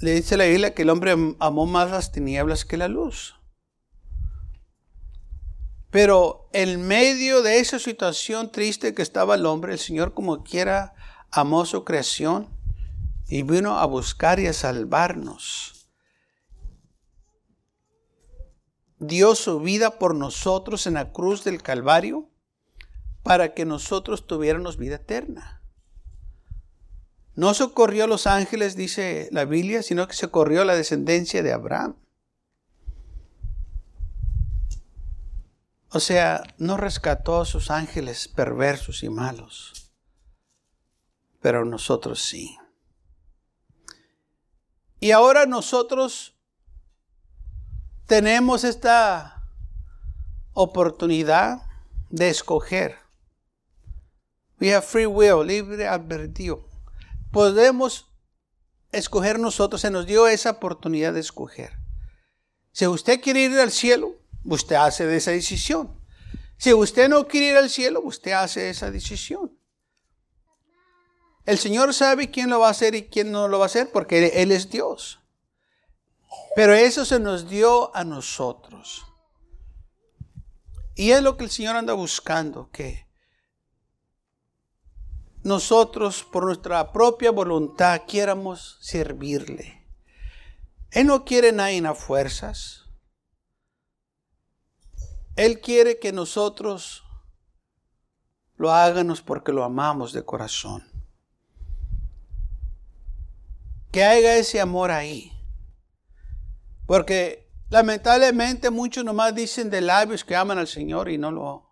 Le 0.00 0.10
dice 0.14 0.36
la 0.36 0.46
Biblia 0.46 0.74
que 0.74 0.82
el 0.82 0.90
hombre 0.90 1.14
amó 1.38 1.66
más 1.66 1.92
las 1.92 2.10
tinieblas 2.10 2.64
que 2.64 2.76
la 2.76 2.88
luz. 2.88 3.36
Pero 5.90 6.48
en 6.52 6.88
medio 6.88 7.42
de 7.42 7.60
esa 7.60 7.78
situación 7.78 8.50
triste 8.50 8.94
que 8.94 9.02
estaba 9.02 9.36
el 9.36 9.46
hombre, 9.46 9.74
el 9.74 9.78
Señor 9.78 10.12
como 10.12 10.42
quiera 10.42 10.96
amó 11.32 11.64
su 11.64 11.84
creación 11.84 12.48
y 13.26 13.42
vino 13.42 13.78
a 13.78 13.86
buscar 13.86 14.38
y 14.38 14.46
a 14.46 14.52
salvarnos. 14.52 15.88
Dio 18.98 19.34
su 19.34 19.58
vida 19.58 19.98
por 19.98 20.14
nosotros 20.14 20.86
en 20.86 20.94
la 20.94 21.10
cruz 21.10 21.42
del 21.42 21.62
Calvario 21.62 22.28
para 23.22 23.54
que 23.54 23.64
nosotros 23.64 24.26
tuviéramos 24.26 24.76
vida 24.76 24.96
eterna. 24.96 25.62
No 27.34 27.54
socorrió 27.54 28.04
a 28.04 28.06
los 28.06 28.26
ángeles, 28.26 28.76
dice 28.76 29.28
la 29.32 29.46
Biblia, 29.46 29.82
sino 29.82 30.06
que 30.06 30.14
socorrió 30.14 30.62
a 30.62 30.64
la 30.66 30.76
descendencia 30.76 31.42
de 31.42 31.52
Abraham. 31.52 31.96
O 35.88 36.00
sea, 36.00 36.42
no 36.58 36.76
rescató 36.76 37.40
a 37.40 37.46
sus 37.46 37.70
ángeles 37.70 38.28
perversos 38.28 39.02
y 39.02 39.08
malos, 39.08 39.81
pero 41.42 41.64
nosotros 41.64 42.22
sí. 42.22 42.56
Y 45.00 45.10
ahora 45.10 45.44
nosotros 45.46 46.36
tenemos 48.06 48.62
esta 48.62 49.42
oportunidad 50.52 51.62
de 52.08 52.28
escoger. 52.28 52.98
We 54.60 54.72
have 54.72 54.86
free 54.86 55.06
will, 55.06 55.44
libre 55.44 55.88
albedrío. 55.88 56.68
Podemos 57.32 58.06
escoger 58.92 59.40
nosotros, 59.40 59.80
se 59.80 59.90
nos 59.90 60.06
dio 60.06 60.28
esa 60.28 60.50
oportunidad 60.50 61.12
de 61.12 61.20
escoger. 61.20 61.72
Si 62.70 62.86
usted 62.86 63.20
quiere 63.20 63.40
ir 63.40 63.58
al 63.58 63.72
cielo, 63.72 64.14
usted 64.44 64.76
hace 64.76 65.16
esa 65.16 65.32
decisión. 65.32 66.00
Si 66.56 66.72
usted 66.72 67.08
no 67.08 67.26
quiere 67.26 67.48
ir 67.48 67.56
al 67.56 67.70
cielo, 67.70 68.00
usted 68.04 68.32
hace 68.32 68.70
esa 68.70 68.92
decisión. 68.92 69.58
El 71.44 71.58
Señor 71.58 71.92
sabe 71.92 72.30
quién 72.30 72.50
lo 72.50 72.60
va 72.60 72.68
a 72.68 72.70
hacer 72.70 72.94
y 72.94 73.08
quién 73.08 73.32
no 73.32 73.48
lo 73.48 73.58
va 73.58 73.64
a 73.64 73.66
hacer 73.66 73.90
porque 73.90 74.42
Él 74.42 74.52
es 74.52 74.70
Dios. 74.70 75.20
Pero 76.54 76.74
eso 76.74 77.04
se 77.04 77.18
nos 77.18 77.48
dio 77.48 77.94
a 77.96 78.04
nosotros. 78.04 79.06
Y 80.94 81.10
es 81.10 81.22
lo 81.22 81.36
que 81.36 81.44
el 81.44 81.50
Señor 81.50 81.76
anda 81.76 81.94
buscando, 81.94 82.70
que 82.70 83.06
nosotros 85.42 86.22
por 86.22 86.44
nuestra 86.44 86.92
propia 86.92 87.30
voluntad 87.30 88.02
quieramos 88.06 88.78
servirle. 88.80 89.84
Él 90.90 91.06
no 91.06 91.24
quiere 91.24 91.52
nadie 91.52 91.84
a 91.86 91.94
fuerzas. 91.94 92.84
Él 95.34 95.60
quiere 95.60 95.98
que 95.98 96.12
nosotros 96.12 97.02
lo 98.56 98.70
hagamos 98.70 99.22
porque 99.22 99.52
lo 99.52 99.64
amamos 99.64 100.12
de 100.12 100.22
corazón. 100.22 100.91
Que 103.92 104.02
haya 104.02 104.36
ese 104.36 104.60
amor 104.60 104.90
ahí. 104.90 105.32
Porque 106.86 107.48
lamentablemente 107.70 108.70
muchos 108.70 109.04
nomás 109.04 109.34
dicen 109.34 109.70
de 109.70 109.80
labios 109.80 110.24
que 110.24 110.34
aman 110.34 110.58
al 110.58 110.66
Señor 110.66 111.08
y 111.10 111.18
no 111.18 111.30
lo, 111.30 111.70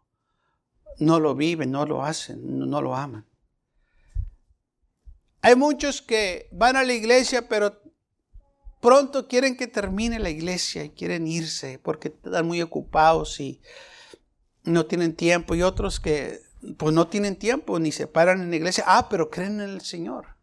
no 0.99 1.19
lo 1.19 1.35
viven, 1.35 1.71
no 1.71 1.87
lo 1.87 2.05
hacen, 2.05 2.41
no 2.71 2.81
lo 2.81 2.95
aman. 2.95 3.27
Hay 5.43 5.57
muchos 5.57 6.03
que 6.03 6.49
van 6.53 6.77
a 6.77 6.85
la 6.85 6.93
iglesia, 6.93 7.49
pero 7.49 7.81
pronto 8.81 9.27
quieren 9.27 9.57
que 9.57 9.67
termine 9.67 10.19
la 10.19 10.31
iglesia 10.31 10.85
y 10.85 10.91
quieren 10.91 11.27
irse 11.27 11.79
porque 11.79 12.09
están 12.09 12.47
muy 12.47 12.61
ocupados 12.61 13.41
y 13.41 13.61
no 14.65 14.87
tienen 14.87 15.15
tiempo. 15.17 15.55
Y 15.55 15.63
otros 15.63 16.01
que 16.01 16.41
pues 16.77 16.95
no 16.95 17.09
tienen 17.09 17.37
tiempo 17.37 17.79
ni 17.79 17.91
se 17.93 18.07
paran 18.07 18.43
en 18.43 18.51
la 18.51 18.57
iglesia. 18.57 18.85
Ah, 18.87 19.09
pero 19.09 19.31
creen 19.31 19.61
en 19.61 19.71
el 19.71 19.81
Señor. 19.81 20.40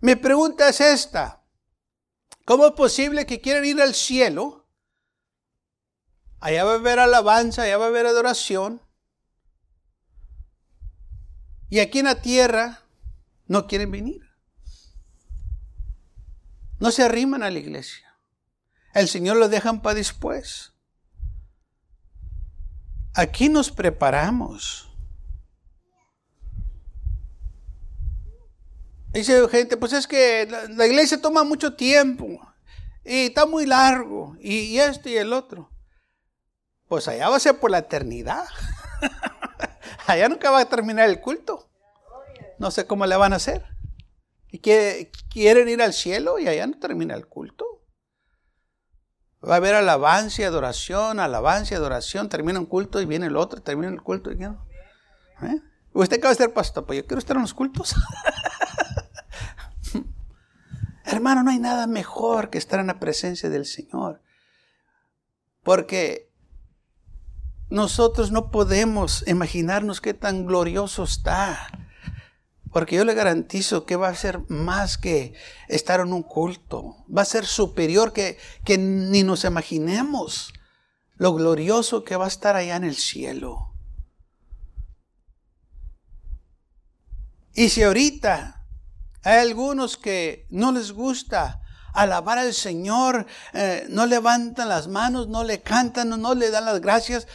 Mi 0.00 0.14
pregunta 0.14 0.68
es 0.68 0.80
esta. 0.80 1.42
¿Cómo 2.44 2.66
es 2.66 2.72
posible 2.72 3.26
que 3.26 3.40
quieran 3.40 3.64
ir 3.64 3.80
al 3.80 3.94
cielo? 3.94 4.66
Allá 6.38 6.64
va 6.64 6.72
a 6.72 6.76
haber 6.76 6.98
alabanza, 6.98 7.62
allá 7.62 7.78
va 7.78 7.86
a 7.86 7.88
haber 7.88 8.06
adoración. 8.06 8.82
Y 11.68 11.80
aquí 11.80 11.98
en 11.98 12.04
la 12.04 12.20
tierra 12.20 12.82
no 13.46 13.66
quieren 13.66 13.90
venir. 13.90 14.22
No 16.78 16.90
se 16.90 17.02
arriman 17.02 17.42
a 17.42 17.50
la 17.50 17.58
iglesia. 17.58 18.16
El 18.94 19.08
Señor 19.08 19.38
lo 19.38 19.48
dejan 19.48 19.82
para 19.82 19.94
después. 19.94 20.72
Aquí 23.14 23.48
nos 23.48 23.70
preparamos. 23.70 24.85
Dice 29.16 29.48
gente, 29.48 29.78
pues 29.78 29.94
es 29.94 30.06
que 30.06 30.46
la, 30.76 30.86
iglesia 30.86 31.18
toma 31.18 31.42
mucho 31.42 31.72
tiempo 31.72 32.26
y 33.02 33.26
está 33.26 33.46
muy 33.46 33.64
largo 33.64 34.36
y, 34.38 34.58
y 34.58 34.78
esto 34.78 35.08
y 35.08 35.16
el 35.16 35.32
otro. 35.32 35.70
Pues 36.86 37.08
allá 37.08 37.30
va 37.30 37.36
a 37.36 37.40
ser 37.40 37.58
por 37.58 37.70
la 37.70 37.78
eternidad. 37.78 38.44
allá 40.06 40.28
nunca 40.28 40.50
va 40.50 40.60
a 40.60 40.68
terminar 40.68 41.08
el 41.08 41.22
culto. 41.22 41.66
No 42.58 42.70
sé 42.70 42.86
cómo 42.86 43.06
le 43.06 43.16
van 43.16 43.32
a 43.32 43.36
hacer 43.36 43.64
y 44.50 44.58
que 44.58 45.10
quieren 45.30 45.70
ir 45.70 45.80
al 45.80 45.94
cielo 45.94 46.38
y 46.38 46.46
allá 46.46 46.66
no 46.66 46.78
termina 46.78 47.14
el 47.14 47.26
culto. 47.26 47.64
Va 49.42 49.54
a 49.54 49.56
haber 49.56 49.76
alabanza 49.76 50.42
y 50.42 50.44
adoración, 50.44 51.20
alabanza 51.20 51.72
y 51.72 51.78
adoración, 51.78 52.28
termina 52.28 52.58
un 52.58 52.66
culto 52.66 53.00
y 53.00 53.06
viene 53.06 53.28
el 53.28 53.36
otro, 53.36 53.62
termina 53.62 53.90
el 53.90 54.02
culto 54.02 54.30
y 54.30 54.44
¿Eh? 54.44 55.60
¿Usted 55.94 56.20
qué 56.20 56.26
va 56.26 56.34
ser 56.34 56.52
pastor? 56.52 56.84
Pues 56.84 56.98
yo 56.98 57.06
quiero 57.06 57.18
estar 57.18 57.36
en 57.36 57.42
los 57.42 57.54
cultos. 57.54 57.94
Hermano, 61.06 61.42
no 61.42 61.50
hay 61.50 61.58
nada 61.58 61.86
mejor 61.86 62.50
que 62.50 62.58
estar 62.58 62.80
en 62.80 62.88
la 62.88 62.98
presencia 62.98 63.48
del 63.48 63.64
Señor. 63.64 64.20
Porque 65.62 66.30
nosotros 67.70 68.30
no 68.30 68.50
podemos 68.50 69.26
imaginarnos 69.26 70.00
qué 70.00 70.14
tan 70.14 70.46
glorioso 70.46 71.04
está 71.04 71.68
porque 72.76 72.96
yo 72.96 73.06
le 73.06 73.14
garantizo 73.14 73.86
que 73.86 73.96
va 73.96 74.08
a 74.08 74.14
ser 74.14 74.42
más 74.50 74.98
que 74.98 75.32
estar 75.66 76.00
en 76.00 76.12
un 76.12 76.22
culto. 76.22 77.06
Va 77.08 77.22
a 77.22 77.24
ser 77.24 77.46
superior 77.46 78.12
que, 78.12 78.36
que 78.66 78.76
ni 78.76 79.22
nos 79.22 79.44
imaginemos 79.44 80.52
lo 81.14 81.32
glorioso 81.32 82.04
que 82.04 82.16
va 82.16 82.26
a 82.26 82.28
estar 82.28 82.54
allá 82.54 82.76
en 82.76 82.84
el 82.84 82.96
cielo. 82.96 83.72
Y 87.54 87.70
si 87.70 87.82
ahorita 87.82 88.55
hay 89.26 89.40
algunos 89.40 89.96
que 89.96 90.46
no 90.50 90.70
les 90.70 90.92
gusta 90.92 91.60
alabar 91.92 92.38
al 92.38 92.54
Señor, 92.54 93.26
eh, 93.54 93.84
no 93.88 94.06
levantan 94.06 94.68
las 94.68 94.86
manos, 94.86 95.26
no 95.26 95.42
le 95.42 95.62
cantan, 95.62 96.10
no 96.10 96.34
le 96.36 96.50
dan 96.50 96.64
las 96.64 96.80
gracias, 96.80 97.26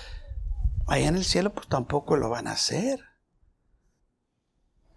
allá 0.88 1.10
en 1.10 1.18
el 1.18 1.26
cielo 1.26 1.52
pues 1.54 1.68
tampoco 1.68 2.16
lo 2.16 2.30
van 2.30 2.48
a 2.48 2.54
hacer. 2.54 3.04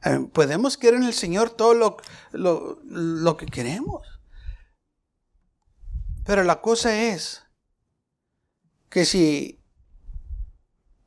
Eh, 0.05 0.29
podemos 0.33 0.77
querer 0.77 1.01
en 1.01 1.07
el 1.07 1.15
Señor 1.15 1.51
todo 1.51 1.75
lo, 1.75 1.97
lo, 2.31 3.37
que 3.37 3.47
queremos. 3.47 4.07
Pero 6.25 6.45
la 6.45 6.61
cosa 6.61 6.95
es 6.97 7.43
que 8.89 9.05
si 9.05 9.61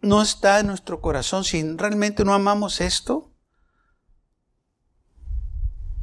no 0.01 0.21
está 0.21 0.59
en 0.59 0.67
nuestro 0.67 0.99
corazón, 0.99 1.45
si 1.45 1.63
realmente 1.77 2.25
no 2.25 2.33
amamos 2.33 2.81
esto, 2.81 3.31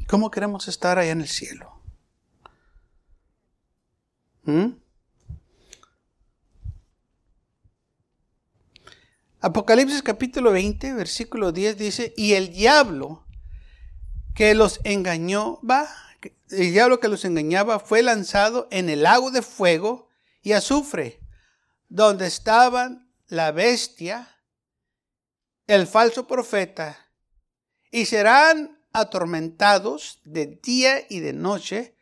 ¿cómo 0.09 0.31
queremos 0.31 0.69
estar 0.69 0.99
allá 0.99 1.13
en 1.13 1.21
el 1.21 1.29
cielo? 1.29 1.73
¿Mm? 4.45 4.73
Apocalipsis 9.41 10.03
capítulo 10.03 10.53
20, 10.53 10.95
versículo 10.95 11.53
10 11.53 11.77
dice, 11.77 12.15
y 12.17 12.33
el 12.33 12.51
diablo 12.51 13.27
que 14.35 14.55
los 14.55 14.81
engañó, 14.85 15.61
va, 15.61 15.87
el 16.49 16.73
diablo 16.73 16.99
que 16.99 17.09
los 17.09 17.25
engañaba 17.25 17.79
fue 17.79 18.03
lanzado 18.03 18.69
en 18.71 18.89
el 18.89 19.03
lago 19.03 19.31
de 19.31 19.43
fuego 19.43 20.09
y 20.41 20.53
azufre, 20.53 21.21
donde 21.89 22.27
estaban 22.27 23.13
la 23.29 23.53
bestia, 23.53 24.35
el 25.67 25.87
falso 25.87 26.27
profeta, 26.27 26.99
y 27.91 28.07
serán 28.07 28.74
atormentados 28.95 30.21
de 30.25 30.47
día 30.63 31.05
y 31.11 31.21
de 31.21 31.35
noche 31.35 31.95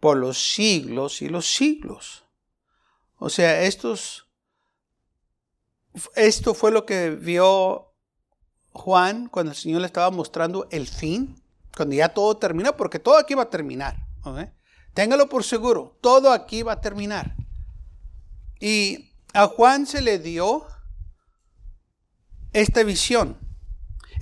por 0.00 0.16
los 0.16 0.54
siglos 0.54 1.22
y 1.22 1.28
los 1.28 1.46
siglos. 1.46 2.24
O 3.18 3.30
sea, 3.30 3.62
esto 3.62 4.06
fue 6.54 6.72
lo 6.72 6.84
que 6.84 7.10
vio 7.10 7.92
Juan 8.72 9.28
cuando 9.28 9.52
el 9.52 9.56
Señor 9.56 9.82
le 9.82 9.86
estaba 9.86 10.10
mostrando 10.10 10.66
el 10.70 10.88
fin, 10.88 11.40
cuando 11.76 11.94
ya 11.94 12.08
todo 12.08 12.36
termina, 12.36 12.76
porque 12.76 12.98
todo 12.98 13.16
aquí 13.16 13.34
va 13.34 13.44
a 13.44 13.50
terminar. 13.50 14.08
Téngalo 14.94 15.28
por 15.28 15.44
seguro, 15.44 15.96
todo 16.00 16.32
aquí 16.32 16.62
va 16.62 16.72
a 16.72 16.80
terminar. 16.80 17.36
Y 18.58 19.12
a 19.34 19.46
Juan 19.46 19.86
se 19.86 20.00
le 20.00 20.18
dio 20.18 20.66
esta 22.52 22.82
visión. 22.82 23.38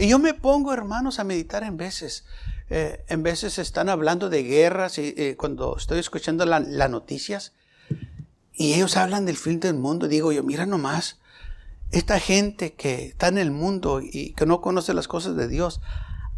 Y 0.01 0.09
yo 0.09 0.19
me 0.19 0.33
pongo, 0.33 0.73
hermanos, 0.73 1.19
a 1.19 1.25
meditar 1.25 1.63
en 1.63 1.77
veces. 1.77 2.25
Eh, 2.71 3.05
en 3.09 3.23
veces 3.23 3.59
están 3.59 3.91
hablando 3.91 4.31
de 4.31 4.43
guerras 4.45 4.97
y 4.97 5.13
eh, 5.15 5.37
cuando 5.37 5.77
estoy 5.77 5.99
escuchando 5.99 6.47
las 6.47 6.91
noticias 6.91 7.53
y 8.55 8.73
ellos 8.73 8.97
hablan 8.97 9.27
del 9.27 9.37
fin 9.37 9.61
del 9.61 9.75
mundo, 9.75 10.09
digo 10.09 10.33
yo, 10.33 10.43
mira 10.43 10.65
nomás, 10.65 11.19
esta 11.91 12.19
gente 12.19 12.73
que 12.73 13.09
está 13.09 13.29
en 13.29 13.37
el 13.37 13.51
mundo 13.51 14.01
y 14.01 14.33
que 14.33 14.47
no 14.47 14.63
conoce 14.63 14.95
las 14.95 15.07
cosas 15.07 15.37
de 15.37 15.49
Dios, 15.49 15.83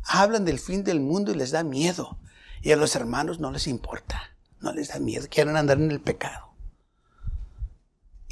hablan 0.03 0.45
del 0.45 0.59
fin 0.59 0.83
del 0.83 0.99
mundo 0.99 1.31
y 1.31 1.37
les 1.37 1.53
da 1.53 1.63
miedo. 1.63 2.19
Y 2.63 2.73
a 2.73 2.77
los 2.77 2.97
hermanos 2.97 3.39
no 3.39 3.53
les 3.53 3.69
importa, 3.69 4.35
no 4.59 4.73
les 4.73 4.89
da 4.89 4.99
miedo, 4.99 5.29
quieren 5.31 5.57
andar 5.57 5.79
en 5.79 5.93
el 5.93 6.01
pecado. 6.01 6.52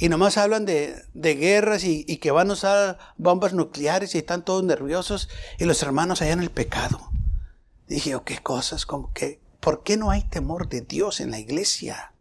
Y 0.01 0.09
nomás 0.09 0.37
hablan 0.37 0.65
de, 0.65 1.05
guerras 1.13 1.83
y, 1.83 2.03
y, 2.07 2.17
que 2.17 2.31
van 2.31 2.49
a 2.49 2.53
usar 2.53 2.97
bombas 3.17 3.53
nucleares 3.53 4.15
y 4.15 4.17
están 4.17 4.43
todos 4.43 4.63
nerviosos 4.63 5.29
y 5.59 5.65
los 5.65 5.83
hermanos 5.83 6.23
allá 6.23 6.31
en 6.31 6.39
el 6.39 6.49
pecado. 6.49 6.99
Dije, 7.85 8.15
oh, 8.15 8.23
qué 8.23 8.39
cosas, 8.39 8.87
como 8.87 9.13
que, 9.13 9.39
¿por 9.59 9.83
qué 9.83 9.97
no 9.97 10.09
hay 10.09 10.23
temor 10.23 10.67
de 10.69 10.81
Dios 10.81 11.19
en 11.19 11.29
la 11.29 11.37
iglesia? 11.37 12.13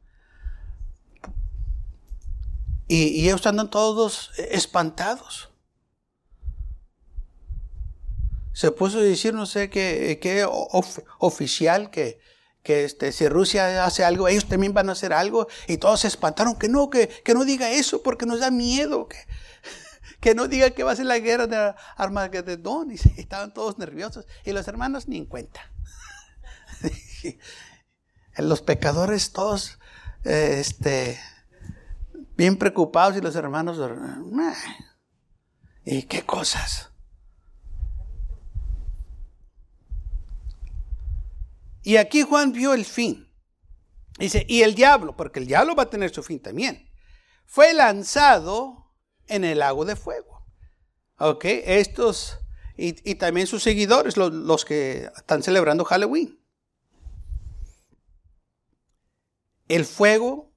Y, 2.87 3.27
ellos 3.27 3.47
andan 3.47 3.71
todos 3.71 4.33
espantados. 4.37 5.49
Se 8.53 8.73
puso 8.73 8.99
a 8.99 9.03
decir, 9.03 9.33
no 9.33 9.47
sé 9.47 9.71
qué, 9.71 10.19
qué 10.21 10.47
oficial 11.19 11.90
que, 11.90 12.21
que 12.62 12.85
este, 12.85 13.12
si 13.12 13.29
Rusia 13.29 13.85
hace 13.85 14.05
algo, 14.05 14.29
ellos 14.29 14.46
también 14.46 14.75
van 14.75 14.88
a 14.88 14.92
hacer 14.92 15.12
algo. 15.12 15.49
Y 15.66 15.79
todos 15.79 16.01
se 16.01 16.09
espantaron, 16.09 16.57
que 16.57 16.68
no, 16.68 16.90
que, 16.90 17.09
que 17.09 17.35
no 17.35 17.44
diga 17.44 17.70
eso 17.70 18.03
porque 18.03 18.27
nos 18.27 18.40
da 18.40 18.51
miedo. 18.51 19.09
Que, 19.09 19.18
que 20.20 20.35
no 20.35 20.49
diga 20.49 20.70
que 20.70 20.83
va 20.83 20.92
a 20.92 20.96
ser 20.96 21.07
la 21.07 21.18
guerra 21.18 21.46
de 21.46 21.75
Armagedón. 21.96 22.92
Y 22.92 22.94
estaban 23.20 23.55
todos 23.55 23.79
nerviosos. 23.79 24.27
Y 24.44 24.53
los 24.53 24.68
hermanos 24.68 25.09
ni 25.09 25.18
en 25.18 25.27
cuenta. 25.27 25.70
los 28.37 28.62
pecadores 28.62 29.33
todos, 29.33 29.79
eh, 30.25 30.57
este, 30.59 31.20
bien 32.37 32.57
preocupados 32.57 33.16
y 33.16 33.20
los 33.20 33.37
hermanos, 33.37 33.79
¿y 35.85 36.03
qué 36.05 36.23
cosas? 36.25 36.89
Y 41.83 41.97
aquí 41.97 42.23
Juan 42.23 42.53
vio 42.53 42.75
el 42.75 42.85
fin. 42.85 43.33
Dice, 44.19 44.45
y 44.49 44.62
el 44.62 44.75
diablo, 44.75 45.16
porque 45.16 45.40
el 45.40 45.47
diablo 45.47 45.75
va 45.75 45.85
a 45.85 45.90
tener 45.90 46.12
su 46.12 46.23
fin 46.23 46.40
también, 46.40 46.90
fue 47.47 47.73
lanzado 47.73 48.93
en 49.27 49.45
el 49.45 49.61
lago 49.61 49.85
de 49.85 49.97
fuego. 49.97 50.47
Ok, 51.19 51.45
estos 51.45 52.38
y, 52.83 53.14
también 53.16 53.47
sus 53.47 53.62
seguidores, 53.62 54.16
los, 54.16 54.64
que 54.64 55.11
están 55.16 55.43
celebrando 55.43 55.85
Halloween. 55.85 56.40
El 59.69 59.85
fuego 59.85 60.51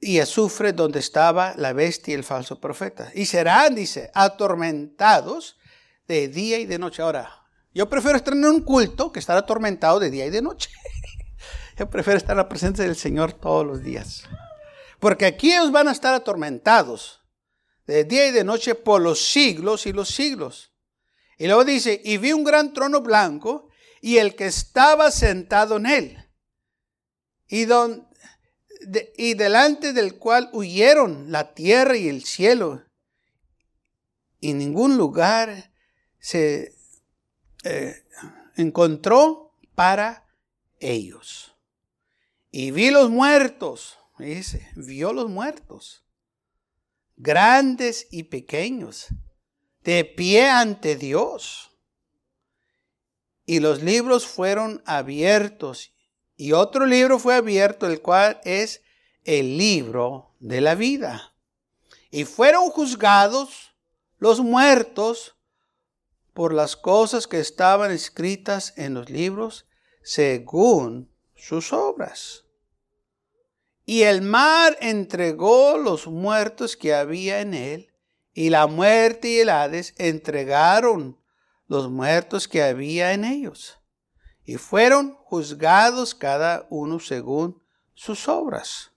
y 0.00 0.18
azufre 0.18 0.72
donde 0.72 0.98
estaba 0.98 1.54
la 1.56 1.72
bestia 1.72 2.12
y 2.12 2.14
el 2.16 2.24
falso 2.24 2.60
profeta. 2.60 3.10
Y 3.14 3.24
serán, 3.24 3.74
dice, 3.74 4.10
atormentados 4.14 5.58
de 6.06 6.28
día 6.28 6.58
y 6.58 6.66
de 6.66 6.78
noche. 6.78 7.02
Ahora, 7.02 7.39
yo 7.72 7.88
prefiero 7.88 8.16
estar 8.16 8.34
en 8.34 8.44
un 8.44 8.62
culto 8.62 9.12
que 9.12 9.20
estar 9.20 9.36
atormentado 9.36 10.00
de 10.00 10.10
día 10.10 10.26
y 10.26 10.30
de 10.30 10.42
noche. 10.42 10.70
Yo 11.78 11.88
prefiero 11.88 12.18
estar 12.18 12.32
en 12.32 12.38
la 12.38 12.48
presencia 12.48 12.84
del 12.84 12.96
Señor 12.96 13.32
todos 13.32 13.64
los 13.66 13.82
días. 13.82 14.24
Porque 14.98 15.24
aquí 15.24 15.52
ellos 15.52 15.72
van 15.72 15.88
a 15.88 15.92
estar 15.92 16.12
atormentados 16.12 17.22
de 17.86 18.04
día 18.04 18.26
y 18.26 18.32
de 18.32 18.44
noche 18.44 18.74
por 18.74 19.00
los 19.00 19.24
siglos 19.24 19.86
y 19.86 19.92
los 19.94 20.10
siglos. 20.10 20.74
Y 21.38 21.46
luego 21.46 21.64
dice, 21.64 21.98
y 22.04 22.18
vi 22.18 22.34
un 22.34 22.44
gran 22.44 22.74
trono 22.74 23.00
blanco 23.00 23.70
y 24.02 24.18
el 24.18 24.34
que 24.34 24.46
estaba 24.46 25.10
sentado 25.10 25.78
en 25.78 25.86
él. 25.86 26.30
Y, 27.48 27.66
y 29.16 29.34
delante 29.34 29.94
del 29.94 30.18
cual 30.18 30.50
huyeron 30.52 31.32
la 31.32 31.54
tierra 31.54 31.96
y 31.96 32.08
el 32.08 32.24
cielo. 32.24 32.84
Y 34.38 34.52
ningún 34.52 34.98
lugar 34.98 35.72
se 36.18 36.74
eh, 37.64 38.04
encontró 38.56 39.54
para 39.74 40.26
ellos. 40.78 41.54
Y 42.50 42.70
vi 42.70 42.90
los 42.90 43.10
muertos 43.10 44.00
dice, 44.20 44.68
vio 44.76 45.12
los 45.12 45.28
muertos, 45.28 46.04
grandes 47.16 48.06
y 48.10 48.24
pequeños, 48.24 49.06
de 49.82 50.04
pie 50.04 50.48
ante 50.48 50.96
Dios. 50.96 51.70
Y 53.46 53.60
los 53.60 53.82
libros 53.82 54.26
fueron 54.26 54.82
abiertos. 54.86 55.92
Y 56.36 56.52
otro 56.52 56.86
libro 56.86 57.18
fue 57.18 57.34
abierto, 57.34 57.86
el 57.86 58.00
cual 58.00 58.40
es 58.44 58.82
el 59.24 59.58
libro 59.58 60.34
de 60.38 60.60
la 60.60 60.74
vida. 60.74 61.34
Y 62.10 62.24
fueron 62.24 62.70
juzgados 62.70 63.74
los 64.18 64.40
muertos 64.40 65.36
por 66.32 66.52
las 66.52 66.76
cosas 66.76 67.26
que 67.26 67.40
estaban 67.40 67.90
escritas 67.90 68.74
en 68.76 68.94
los 68.94 69.10
libros 69.10 69.66
según 70.02 71.10
sus 71.34 71.72
obras. 71.72 72.44
Y 73.84 74.02
el 74.02 74.22
mar 74.22 74.76
entregó 74.80 75.76
los 75.76 76.06
muertos 76.06 76.76
que 76.76 76.94
había 76.94 77.40
en 77.40 77.54
él, 77.54 77.92
y 78.32 78.50
la 78.50 78.66
muerte 78.68 79.28
y 79.28 79.38
el 79.40 79.48
Hades 79.48 79.94
entregaron 79.98 81.18
los 81.66 81.90
muertos 81.90 82.46
que 82.46 82.62
había 82.62 83.12
en 83.12 83.24
ellos, 83.24 83.80
y 84.44 84.56
fueron 84.56 85.14
juzgados 85.16 86.14
cada 86.14 86.66
uno 86.70 87.00
según 87.00 87.62
sus 87.94 88.28
obras. 88.28 88.92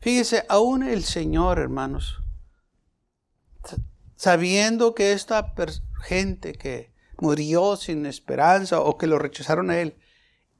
Fíjese, 0.00 0.44
aún 0.48 0.82
el 0.82 1.04
Señor, 1.04 1.58
hermanos, 1.58 2.22
sabiendo 4.16 4.94
que 4.94 5.12
esta 5.12 5.54
gente 6.00 6.52
que 6.52 6.92
murió 7.18 7.76
sin 7.76 8.06
esperanza 8.06 8.80
o 8.80 8.96
que 8.96 9.06
lo 9.06 9.18
rechazaron 9.18 9.70
a 9.70 9.80
Él, 9.80 9.96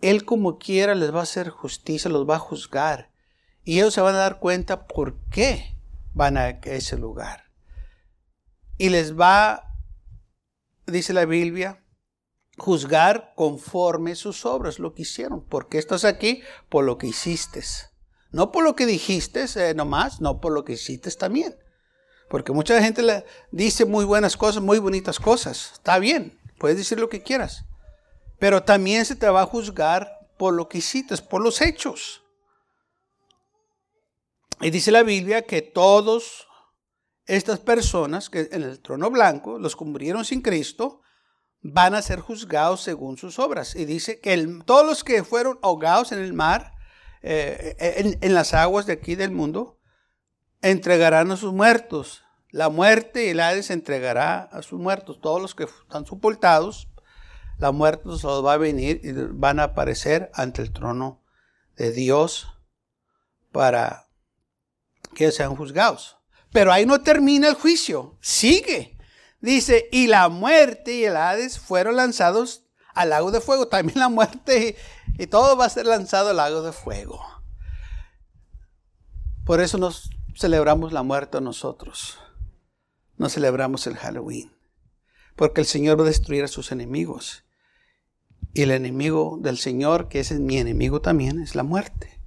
él 0.01 0.25
como 0.25 0.59
quiera 0.59 0.95
les 0.95 1.13
va 1.13 1.21
a 1.21 1.25
hacer 1.25 1.49
justicia, 1.49 2.11
los 2.11 2.29
va 2.29 2.37
a 2.37 2.41
juzgar. 2.41 3.11
Y 3.65 3.79
ellos 3.79 3.95
se 3.95 4.01
van 4.01 4.15
a 4.15 4.19
dar 4.19 4.39
cuenta 4.39 4.87
por 4.87 5.19
qué 5.31 5.77
van 6.15 6.37
a 6.37 6.49
ese 6.49 6.97
lugar. 6.97 7.45
Y 8.79 8.91
les 8.91 9.19
va, 9.19 9.75
dice 10.87 11.13
la 11.13 11.25
Biblia, 11.25 11.85
juzgar 12.57 13.33
conforme 13.35 14.15
sus 14.15 14.47
obras, 14.47 14.79
lo 14.79 14.95
que 14.95 15.03
hicieron. 15.03 15.45
Porque 15.45 15.79
estás 15.79 16.05
aquí 16.05 16.43
por 16.69 16.85
lo 16.85 16.97
que 16.97 17.09
hiciste. 17.09 17.63
No 18.31 18.53
por 18.53 18.63
lo 18.63 18.77
que 18.77 18.87
dijiste 18.87 19.47
eh, 19.57 19.75
nomás, 19.75 20.21
no 20.21 20.41
por 20.41 20.53
lo 20.53 20.65
que 20.65 20.75
hiciste 20.75 21.11
también. 21.11 21.57
Porque 22.29 22.53
mucha 22.53 22.81
gente 22.83 23.03
le 23.03 23.25
dice 23.51 23.85
muy 23.85 24.05
buenas 24.05 24.37
cosas, 24.37 24.63
muy 24.63 24.79
bonitas 24.79 25.19
cosas. 25.19 25.73
Está 25.75 25.99
bien, 25.99 26.39
puedes 26.59 26.77
decir 26.77 27.01
lo 27.01 27.09
que 27.09 27.23
quieras. 27.23 27.65
Pero 28.39 28.63
también 28.63 29.05
se 29.05 29.17
te 29.17 29.29
va 29.29 29.43
a 29.43 29.47
juzgar 29.47 30.19
por 30.37 30.55
lo 30.55 30.69
que 30.69 30.79
hiciste, 30.79 31.17
por 31.17 31.43
los 31.43 31.61
hechos. 31.61 32.23
Y 34.61 34.71
dice 34.71 34.91
la 34.91 35.03
Biblia 35.03 35.43
que 35.43 35.63
todos 35.63 36.47
estas 37.27 37.59
personas 37.61 38.31
que 38.31 38.49
en 38.53 38.63
el 38.63 38.81
trono 38.81 39.11
blanco 39.11 39.59
los 39.59 39.77
cumplieron 39.77 40.25
sin 40.25 40.41
Cristo 40.41 41.03
van 41.61 41.95
a 41.95 42.03
ser 42.03 42.21
juzgados 42.21 42.83
según 42.83 43.17
sus 43.17 43.39
obras. 43.39 43.75
Y 43.75 43.85
dice 43.85 44.21
que 44.21 44.37
todos 44.65 44.87
los 44.87 45.05
que 45.05 45.25
fueron 45.25 45.59
ahogados 45.63 46.13
en 46.13 46.19
el 46.19 46.33
mar, 46.33 46.73
eh, 47.23 47.77
en, 47.79 48.19
en, 48.21 48.35
las 48.35 48.55
aguas 48.55 48.87
de 48.87 48.95
aquí 48.95 49.15
del 49.15 49.31
mundo, 49.31 49.78
entregarán 50.63 51.31
a 51.31 51.37
sus 51.37 51.53
muertos. 51.53 52.25
La 52.51 52.69
muerte 52.69 53.27
y 53.27 53.29
el 53.31 53.41
Hades 53.41 53.71
entregará 53.71 54.41
a 54.41 54.63
sus 54.63 54.81
muertos. 54.81 55.21
Todos 55.21 55.41
los 55.41 55.55
que 55.55 55.65
están 55.65 56.07
sepultados 56.07 56.89
la 57.59 57.73
muerte 57.73 58.05
los 58.07 58.25
va 58.25 58.53
a 58.53 58.59
venir 58.59 59.01
y 59.03 59.13
van 59.13 59.59
a 59.59 59.65
aparecer 59.65 60.31
ante 60.33 60.63
el 60.63 60.73
trono 60.73 61.25
de 61.77 61.91
Dios 61.91 62.49
para 63.51 64.09
que 65.15 65.33
sean 65.33 65.57
juzgados. 65.57 66.19
Pero 66.53 66.73
ahí 66.73 66.87
no 66.87 67.03
termina 67.03 67.49
el 67.49 67.55
juicio, 67.55 68.17
sigue. 68.21 68.97
Dice, 69.41 69.89
y 69.93 70.07
la 70.07 70.29
muerte 70.29 70.95
y 70.95 71.05
el 71.05 71.17
Hades 71.17 71.59
fueron 71.59 71.97
lanzados 71.97 72.65
al 72.95 73.11
lago 73.11 73.31
de 73.33 73.41
fuego. 73.41 73.67
También 73.69 73.99
la 73.99 74.09
muerte 74.09 74.77
y, 75.17 75.23
y 75.23 75.27
todo 75.27 75.57
va 75.57 75.67
a 75.67 75.71
ser 75.71 75.87
lanzado 75.87 76.31
al 76.31 76.37
lago 76.37 76.63
de 76.63 76.73
fuego. 76.73 77.21
Por 79.45 79.61
eso 79.61 79.79
nos 79.79 80.11
celebramos 80.39 80.93
la 80.93 81.03
muerte 81.03 81.41
nosotros. 81.41 82.19
No 83.17 83.29
celebramos 83.29 83.87
el 83.87 83.97
Halloween. 83.97 84.53
Porque 85.35 85.61
el 85.61 85.67
Señor 85.67 85.99
va 85.99 86.05
a 86.05 86.09
destruir 86.09 86.45
a 86.45 86.49
sus 86.49 86.71
enemigos. 86.71 87.45
Y 88.55 88.63
el 88.63 88.71
enemigo 88.71 89.39
del 89.41 89.59
Señor, 89.59 90.09
que 90.09 90.21
es 90.21 90.33
mi 90.33 90.59
enemigo 90.59 91.01
también, 91.01 91.41
es 91.41 91.55
la 91.55 91.65
muerte. 91.65 92.21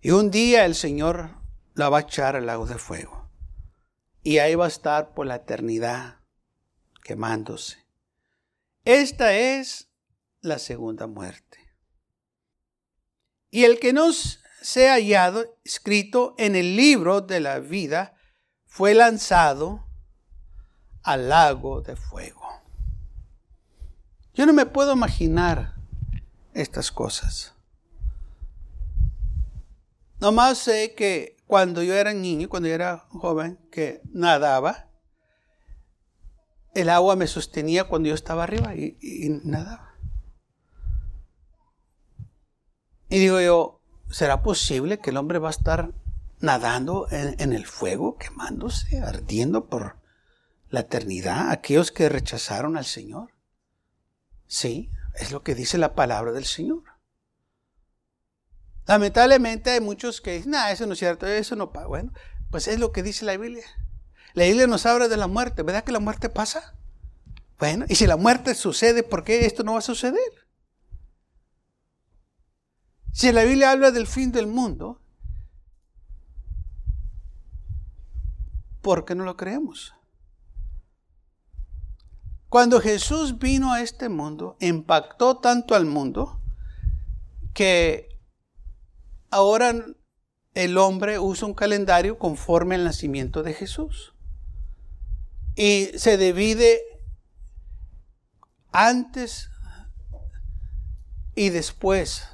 Y 0.00 0.12
un 0.12 0.30
día 0.30 0.64
el 0.64 0.74
Señor 0.74 1.36
la 1.74 1.88
va 1.88 1.98
a 1.98 2.02
echar 2.02 2.36
al 2.36 2.46
lago 2.46 2.66
de 2.66 2.78
fuego. 2.78 3.30
Y 4.22 4.38
ahí 4.38 4.54
va 4.54 4.66
a 4.66 4.68
estar 4.68 5.14
por 5.14 5.26
la 5.26 5.36
eternidad 5.36 6.20
quemándose. 7.02 7.78
Esta 8.84 9.34
es 9.34 9.88
la 10.40 10.58
segunda 10.58 11.06
muerte. 11.06 11.58
Y 13.50 13.64
el 13.64 13.78
que 13.78 13.92
no 13.92 14.10
sea 14.62 14.94
hallado 14.94 15.44
escrito 15.64 16.34
en 16.38 16.56
el 16.56 16.76
libro 16.76 17.20
de 17.20 17.40
la 17.40 17.58
vida 17.58 18.14
fue 18.66 18.94
lanzado 18.94 19.86
al 21.02 21.28
lago 21.28 21.82
de 21.82 21.96
fuego. 21.96 22.40
Yo 24.34 24.46
no 24.46 24.52
me 24.52 24.64
puedo 24.64 24.94
imaginar 24.94 25.74
estas 26.54 26.90
cosas. 26.90 27.54
Nomás 30.20 30.58
sé 30.58 30.94
que 30.94 31.36
cuando 31.46 31.82
yo 31.82 31.94
era 31.94 32.14
niño, 32.14 32.48
cuando 32.48 32.68
yo 32.68 32.74
era 32.74 32.98
joven, 33.10 33.58
que 33.70 34.00
nadaba, 34.12 34.88
el 36.74 36.88
agua 36.88 37.16
me 37.16 37.26
sostenía 37.26 37.84
cuando 37.84 38.08
yo 38.08 38.14
estaba 38.14 38.44
arriba 38.44 38.74
y, 38.74 38.96
nadaba. 39.44 39.94
Y 43.10 43.18
digo 43.18 43.40
yo, 43.40 43.81
¿será 44.12 44.42
posible 44.42 45.00
que 45.00 45.10
el 45.10 45.16
hombre 45.16 45.38
va 45.38 45.48
a 45.48 45.52
estar 45.52 45.92
nadando 46.38 47.08
en, 47.10 47.52
el 47.52 47.66
fuego, 47.66 48.16
quemándose, 48.18 49.00
ardiendo 49.00 49.66
por 49.66 49.96
la 50.68 50.80
eternidad? 50.80 51.50
Aquellos 51.50 51.90
que 51.90 52.08
rechazaron 52.08 52.76
al 52.76 52.84
Señor. 52.84 53.30
Sí, 54.46 54.90
es 55.14 55.32
lo 55.32 55.42
que 55.42 55.54
dice 55.54 55.78
la 55.78 55.94
palabra 55.94 56.32
del 56.32 56.44
Señor. 56.44 56.82
Lamentablemente 58.86 59.70
hay 59.70 59.80
muchos 59.80 60.20
que 60.20 60.34
dicen, 60.34 60.50
no, 60.52 60.66
eso 60.68 60.86
no 60.86 60.92
es 60.92 60.98
cierto, 60.98 61.26
eso 61.26 61.56
no 61.56 61.72
pasa. 61.72 61.86
Bueno, 61.86 62.12
pues 62.50 62.68
es 62.68 62.78
lo 62.78 62.92
que 62.92 63.02
dice 63.02 63.24
la 63.24 63.36
Biblia. 63.36 63.64
La 64.34 64.44
Biblia 64.44 64.66
nos 64.66 64.84
habla 64.86 65.08
de 65.08 65.16
la 65.16 65.26
muerte. 65.26 65.62
¿Verdad 65.62 65.84
que 65.84 65.92
la 65.92 66.00
muerte 66.00 66.28
pasa? 66.28 66.74
Bueno, 67.58 67.86
y 67.88 67.94
si 67.94 68.06
la 68.06 68.16
muerte 68.16 68.54
sucede, 68.54 69.02
¿por 69.02 69.24
qué 69.24 69.46
esto 69.46 69.62
no 69.62 69.72
va 69.72 69.78
a 69.78 69.82
suceder? 69.82 70.41
Si 73.12 73.30
la 73.30 73.44
Biblia 73.44 73.70
habla 73.70 73.90
del 73.90 74.06
fin 74.06 74.32
del 74.32 74.46
mundo, 74.46 75.00
¿por 78.80 79.04
qué 79.04 79.14
no 79.14 79.24
lo 79.24 79.36
creemos? 79.36 79.94
Cuando 82.48 82.80
Jesús 82.80 83.38
vino 83.38 83.72
a 83.72 83.80
este 83.80 84.08
mundo, 84.08 84.56
impactó 84.60 85.38
tanto 85.38 85.74
al 85.74 85.86
mundo 85.86 86.40
que 87.54 88.18
ahora 89.30 89.74
el 90.54 90.78
hombre 90.78 91.18
usa 91.18 91.48
un 91.48 91.54
calendario 91.54 92.18
conforme 92.18 92.74
al 92.74 92.84
nacimiento 92.84 93.42
de 93.42 93.54
Jesús. 93.54 94.14
Y 95.54 95.90
se 95.96 96.16
divide 96.18 96.80
antes 98.70 99.50
y 101.34 101.50
después. 101.50 102.31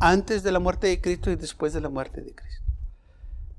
Antes 0.00 0.42
de 0.42 0.50
la 0.50 0.58
muerte 0.58 0.88
de 0.88 1.00
Cristo 1.00 1.30
y 1.30 1.36
después 1.36 1.72
de 1.72 1.80
la 1.80 1.88
muerte 1.88 2.22
de 2.22 2.34
Cristo. 2.34 2.64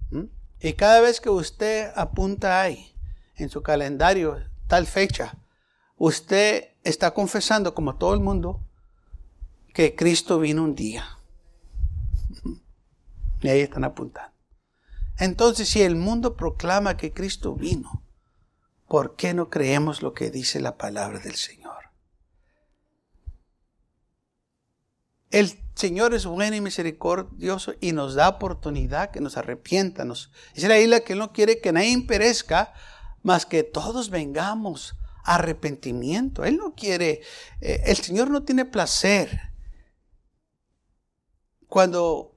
¿Mm? 0.10 0.24
Y 0.60 0.74
cada 0.74 1.00
vez 1.00 1.22
que 1.22 1.30
usted 1.30 1.92
apunta 1.96 2.62
ahí, 2.62 2.94
en 3.36 3.50
su 3.50 3.62
calendario, 3.62 4.38
tal 4.68 4.86
fecha, 4.86 5.38
usted 5.98 6.70
está 6.84 7.14
confesando, 7.14 7.74
como 7.74 7.96
todo 7.96 8.14
el 8.14 8.20
mundo, 8.20 8.60
que 9.74 9.96
Cristo 9.96 10.40
vino 10.40 10.64
un 10.64 10.76
día. 10.76 11.18
Y 13.42 13.50
ahí 13.50 13.62
están 13.62 13.84
apuntando. 13.84 14.36
Entonces, 15.18 15.70
si 15.70 15.82
el 15.82 15.96
mundo 15.96 16.36
proclama 16.36 16.98
que 16.98 17.12
Cristo 17.12 17.56
vino, 17.56 18.04
¿por 18.88 19.16
qué 19.16 19.34
no 19.34 19.50
creemos 19.50 20.02
lo 20.02 20.14
que 20.14 20.32
dice 20.32 20.60
la 20.60 20.78
palabra 20.78 21.20
del 21.20 21.36
Señor? 21.36 21.92
El 25.30 25.61
Señor 25.74 26.14
es 26.14 26.26
bueno 26.26 26.56
y 26.56 26.62
misericordioso 26.62 27.74
y 27.80 27.94
nos 27.94 28.16
da 28.16 28.30
oportunidad 28.30 29.12
que 29.12 29.22
nos 29.22 29.38
arrepiéntanos. 29.38 30.32
Dice 30.54 30.68
la 30.68 30.80
isla 30.80 31.00
que 31.00 31.16
no 31.16 31.32
quiere 31.32 31.60
que 31.60 31.72
nadie 31.72 32.06
perezca, 32.06 32.74
más 33.24 33.46
que 33.46 33.64
todos 33.64 34.10
vengamos 34.10 34.96
a 35.24 35.36
arrepentimiento. 35.36 36.44
Él 36.44 36.58
no 36.58 36.76
quiere, 36.76 37.22
eh, 37.62 37.84
el 37.86 37.98
Señor 37.98 38.30
no 38.30 38.44
tiene 38.44 38.66
placer 38.66 39.40
cuando 41.68 42.36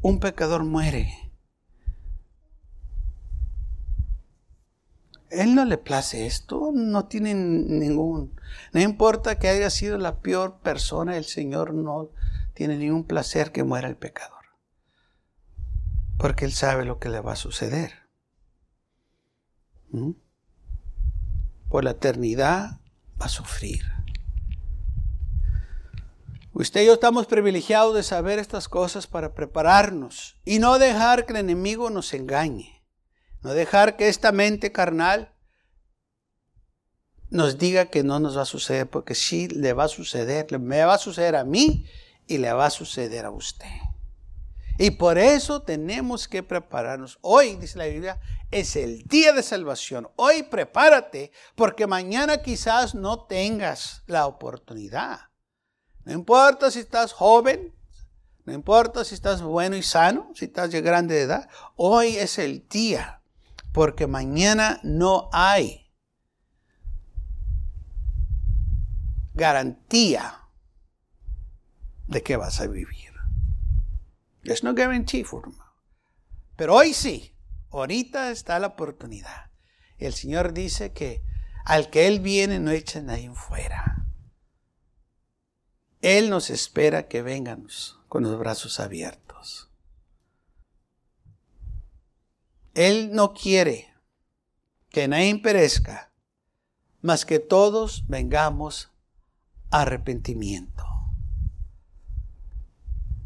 un 0.00 0.20
pecador 0.20 0.64
muere. 0.64 1.19
Él 5.30 5.54
no 5.54 5.64
le 5.64 5.78
place 5.78 6.26
esto, 6.26 6.70
no 6.74 7.06
tiene 7.06 7.34
ningún, 7.34 8.38
no 8.72 8.80
importa 8.80 9.38
que 9.38 9.48
haya 9.48 9.70
sido 9.70 9.96
la 9.96 10.20
peor 10.20 10.58
persona, 10.58 11.16
el 11.16 11.24
Señor 11.24 11.72
no 11.72 12.10
tiene 12.54 12.76
ningún 12.76 13.04
placer 13.04 13.52
que 13.52 13.62
muera 13.62 13.88
el 13.88 13.96
pecador, 13.96 14.44
porque 16.18 16.44
Él 16.44 16.52
sabe 16.52 16.84
lo 16.84 16.98
que 16.98 17.08
le 17.08 17.20
va 17.20 17.32
a 17.32 17.36
suceder. 17.36 17.92
¿Mm? 19.90 20.12
Por 21.68 21.84
la 21.84 21.92
eternidad 21.92 22.80
va 23.20 23.26
a 23.26 23.28
sufrir. 23.28 23.84
Usted 26.52 26.82
y 26.82 26.86
yo 26.86 26.94
estamos 26.94 27.26
privilegiados 27.26 27.94
de 27.94 28.02
saber 28.02 28.40
estas 28.40 28.68
cosas 28.68 29.06
para 29.06 29.34
prepararnos 29.34 30.36
y 30.44 30.58
no 30.58 30.78
dejar 30.78 31.24
que 31.24 31.32
el 31.32 31.38
enemigo 31.38 31.90
nos 31.90 32.12
engañe. 32.12 32.79
No 33.42 33.52
dejar 33.52 33.96
que 33.96 34.08
esta 34.08 34.32
mente 34.32 34.72
carnal 34.72 35.32
nos 37.30 37.58
diga 37.58 37.86
que 37.86 38.02
no 38.02 38.20
nos 38.20 38.36
va 38.36 38.42
a 38.42 38.46
suceder, 38.46 38.88
porque 38.88 39.14
sí 39.14 39.48
le 39.48 39.72
va 39.72 39.84
a 39.84 39.88
suceder, 39.88 40.46
me 40.58 40.84
va 40.84 40.94
a 40.94 40.98
suceder 40.98 41.36
a 41.36 41.44
mí 41.44 41.86
y 42.26 42.38
le 42.38 42.52
va 42.52 42.66
a 42.66 42.70
suceder 42.70 43.24
a 43.24 43.30
usted. 43.30 43.66
Y 44.78 44.92
por 44.92 45.18
eso 45.18 45.62
tenemos 45.62 46.26
que 46.26 46.42
prepararnos. 46.42 47.18
Hoy, 47.20 47.56
dice 47.56 47.78
la 47.78 47.84
Biblia, 47.84 48.18
es 48.50 48.76
el 48.76 49.02
día 49.04 49.32
de 49.32 49.42
salvación. 49.42 50.08
Hoy 50.16 50.42
prepárate, 50.42 51.32
porque 51.54 51.86
mañana 51.86 52.38
quizás 52.38 52.94
no 52.94 53.26
tengas 53.26 54.02
la 54.06 54.26
oportunidad. 54.26 55.20
No 56.04 56.12
importa 56.12 56.70
si 56.70 56.80
estás 56.80 57.12
joven, 57.12 57.74
no 58.44 58.54
importa 58.54 59.04
si 59.04 59.14
estás 59.14 59.42
bueno 59.42 59.76
y 59.76 59.82
sano, 59.82 60.32
si 60.34 60.46
estás 60.46 60.70
de 60.70 60.80
grande 60.80 61.20
edad, 61.20 61.48
hoy 61.76 62.16
es 62.16 62.38
el 62.38 62.66
día, 62.68 63.19
porque 63.72 64.06
mañana 64.06 64.80
no 64.82 65.28
hay 65.32 65.90
garantía 69.34 70.40
de 72.06 72.22
que 72.22 72.36
vas 72.36 72.60
a 72.60 72.66
vivir. 72.66 73.10
There's 74.42 74.64
no 74.64 74.74
guarantee 74.74 75.24
for 75.24 75.42
tomorrow. 75.42 75.66
Pero 76.56 76.74
hoy 76.74 76.92
sí, 76.94 77.36
ahorita 77.70 78.30
está 78.30 78.58
la 78.58 78.68
oportunidad. 78.68 79.50
El 79.98 80.14
Señor 80.14 80.52
dice 80.52 80.92
que 80.92 81.22
al 81.64 81.90
que 81.90 82.06
Él 82.06 82.20
viene 82.20 82.58
no 82.58 82.70
echa 82.70 83.00
a 83.00 83.02
nadie 83.02 83.30
fuera. 83.34 84.06
Él 86.00 86.30
nos 86.30 86.48
espera 86.50 87.08
que 87.08 87.22
vengamos 87.22 88.00
con 88.08 88.22
los 88.22 88.38
brazos 88.38 88.80
abiertos. 88.80 89.69
Él 92.74 93.10
no 93.12 93.32
quiere 93.34 93.92
que 94.90 95.08
nadie 95.08 95.38
perezca, 95.38 96.12
mas 97.00 97.24
que 97.24 97.38
todos 97.38 98.04
vengamos 98.08 98.90
a 99.70 99.82
arrepentimiento. 99.82 100.84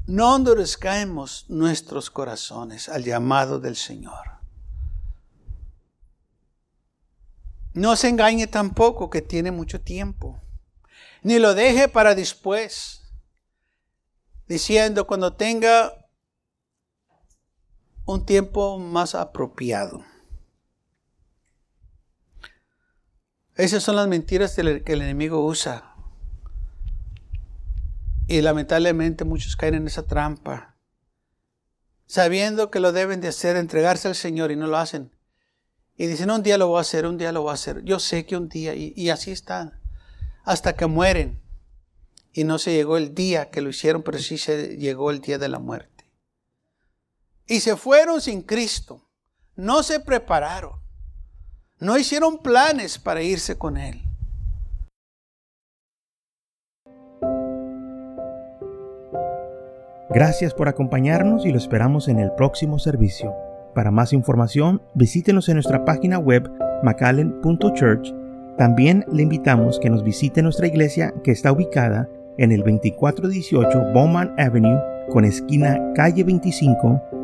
No 0.07 0.37
endurezcamos 0.37 1.47
nuestros 1.49 2.11
corazones 2.11 2.89
al 2.89 3.05
llamado 3.05 3.59
del 3.59 3.77
Señor. 3.77 4.33
No 7.73 7.97
se 7.97 8.09
engañe 8.09 8.47
tampoco 8.47 9.09
que 9.09 9.23
tiene 9.23 9.51
mucho 9.51 9.81
tiempo 9.81 10.41
ni 11.25 11.39
lo 11.39 11.55
deje 11.55 11.89
para 11.89 12.15
después, 12.15 13.01
diciendo 14.47 15.07
cuando 15.07 15.33
tenga 15.33 16.04
un 18.07 18.27
tiempo 18.27 18.79
más 18.79 19.15
apropiado. 19.15 20.05
Esas 23.57 23.83
son 23.83 23.97
las 23.97 24.09
mentiras 24.09 24.55
que 24.55 24.93
el 24.93 25.03
enemigo 25.03 25.45
usa. 25.45 25.95
Y 28.27 28.41
lamentablemente 28.41 29.25
muchos 29.25 29.55
caen 29.57 29.75
en 29.75 29.87
esa 29.87 30.07
trampa. 30.07 30.77
Sabiendo 32.07 32.71
que 32.71 32.81
lo 32.81 32.93
deben 32.93 33.21
de 33.21 33.29
hacer, 33.29 33.57
entregarse 33.57 34.09
al 34.09 34.15
Señor 34.15 34.51
y 34.51 34.57
no 34.57 34.67
lo 34.67 34.77
hacen. 34.77 35.13
Y 35.97 36.07
dicen, 36.07 36.31
un 36.31 36.43
día 36.43 36.59
lo 36.59 36.69
voy 36.69 36.79
a 36.79 36.81
hacer, 36.81 37.07
un 37.07 37.19
día 37.19 37.33
lo 37.33 37.43
voy 37.43 37.51
a 37.51 37.55
hacer. 37.55 37.83
Yo 37.85 38.01
sé 38.01 38.27
que 38.27 38.37
un 38.37 38.49
día, 38.49 38.75
y, 38.75 39.09
así 39.11 39.31
están 39.31 39.81
hasta 40.43 40.75
que 40.75 40.87
mueren. 40.87 41.41
Y 42.33 42.45
no 42.45 42.59
se 42.59 42.73
llegó 42.73 42.97
el 42.97 43.15
día 43.15 43.51
que 43.51 43.61
lo 43.61 43.71
hicieron, 43.71 44.03
pero 44.03 44.19
sí 44.19 44.37
se 44.37 44.77
llegó 44.77 45.13
el 45.13 45.21
día 45.21 45.39
de 45.39 45.49
la 45.49 45.61
muerte. 45.61 45.94
Y 47.47 47.61
se 47.61 47.77
fueron 47.77 48.21
sin 48.21 48.43
Cristo. 48.43 49.09
No 49.57 49.83
se 49.83 50.01
prepararon. 50.01 50.73
No 51.79 51.99
hicieron 51.99 52.39
planes 52.39 52.99
para 52.99 53.23
irse 53.23 53.59
con 53.59 53.77
Él. 53.77 54.01
Gracias 60.11 60.55
por 60.55 60.69
acompañarnos 60.69 61.45
y 61.45 61.51
lo 61.51 61.59
esperamos 61.59 62.09
en 62.09 62.21
el 62.21 62.33
próximo 62.33 62.79
servicio. 62.79 63.35
Para 63.75 63.91
más 63.91 64.13
información, 64.13 64.81
visítenos 64.95 65.49
en 65.49 65.55
nuestra 65.55 65.85
página 65.85 66.19
web 66.19 66.49
macallen.church. 66.85 68.15
También 68.57 69.05
le 69.13 69.23
invitamos 69.25 69.81
que 69.81 69.91
nos 69.91 70.05
visite 70.05 70.43
nuestra 70.43 70.69
iglesia 70.69 71.13
que 71.25 71.33
está 71.33 71.51
ubicada 71.51 72.09
en 72.39 72.53
el 72.53 72.61
2418 72.61 73.93
Bowman 73.93 74.33
Avenue 74.39 74.79
con 75.11 75.25
esquina 75.25 75.81
calle 75.95 76.23
25 76.23 77.24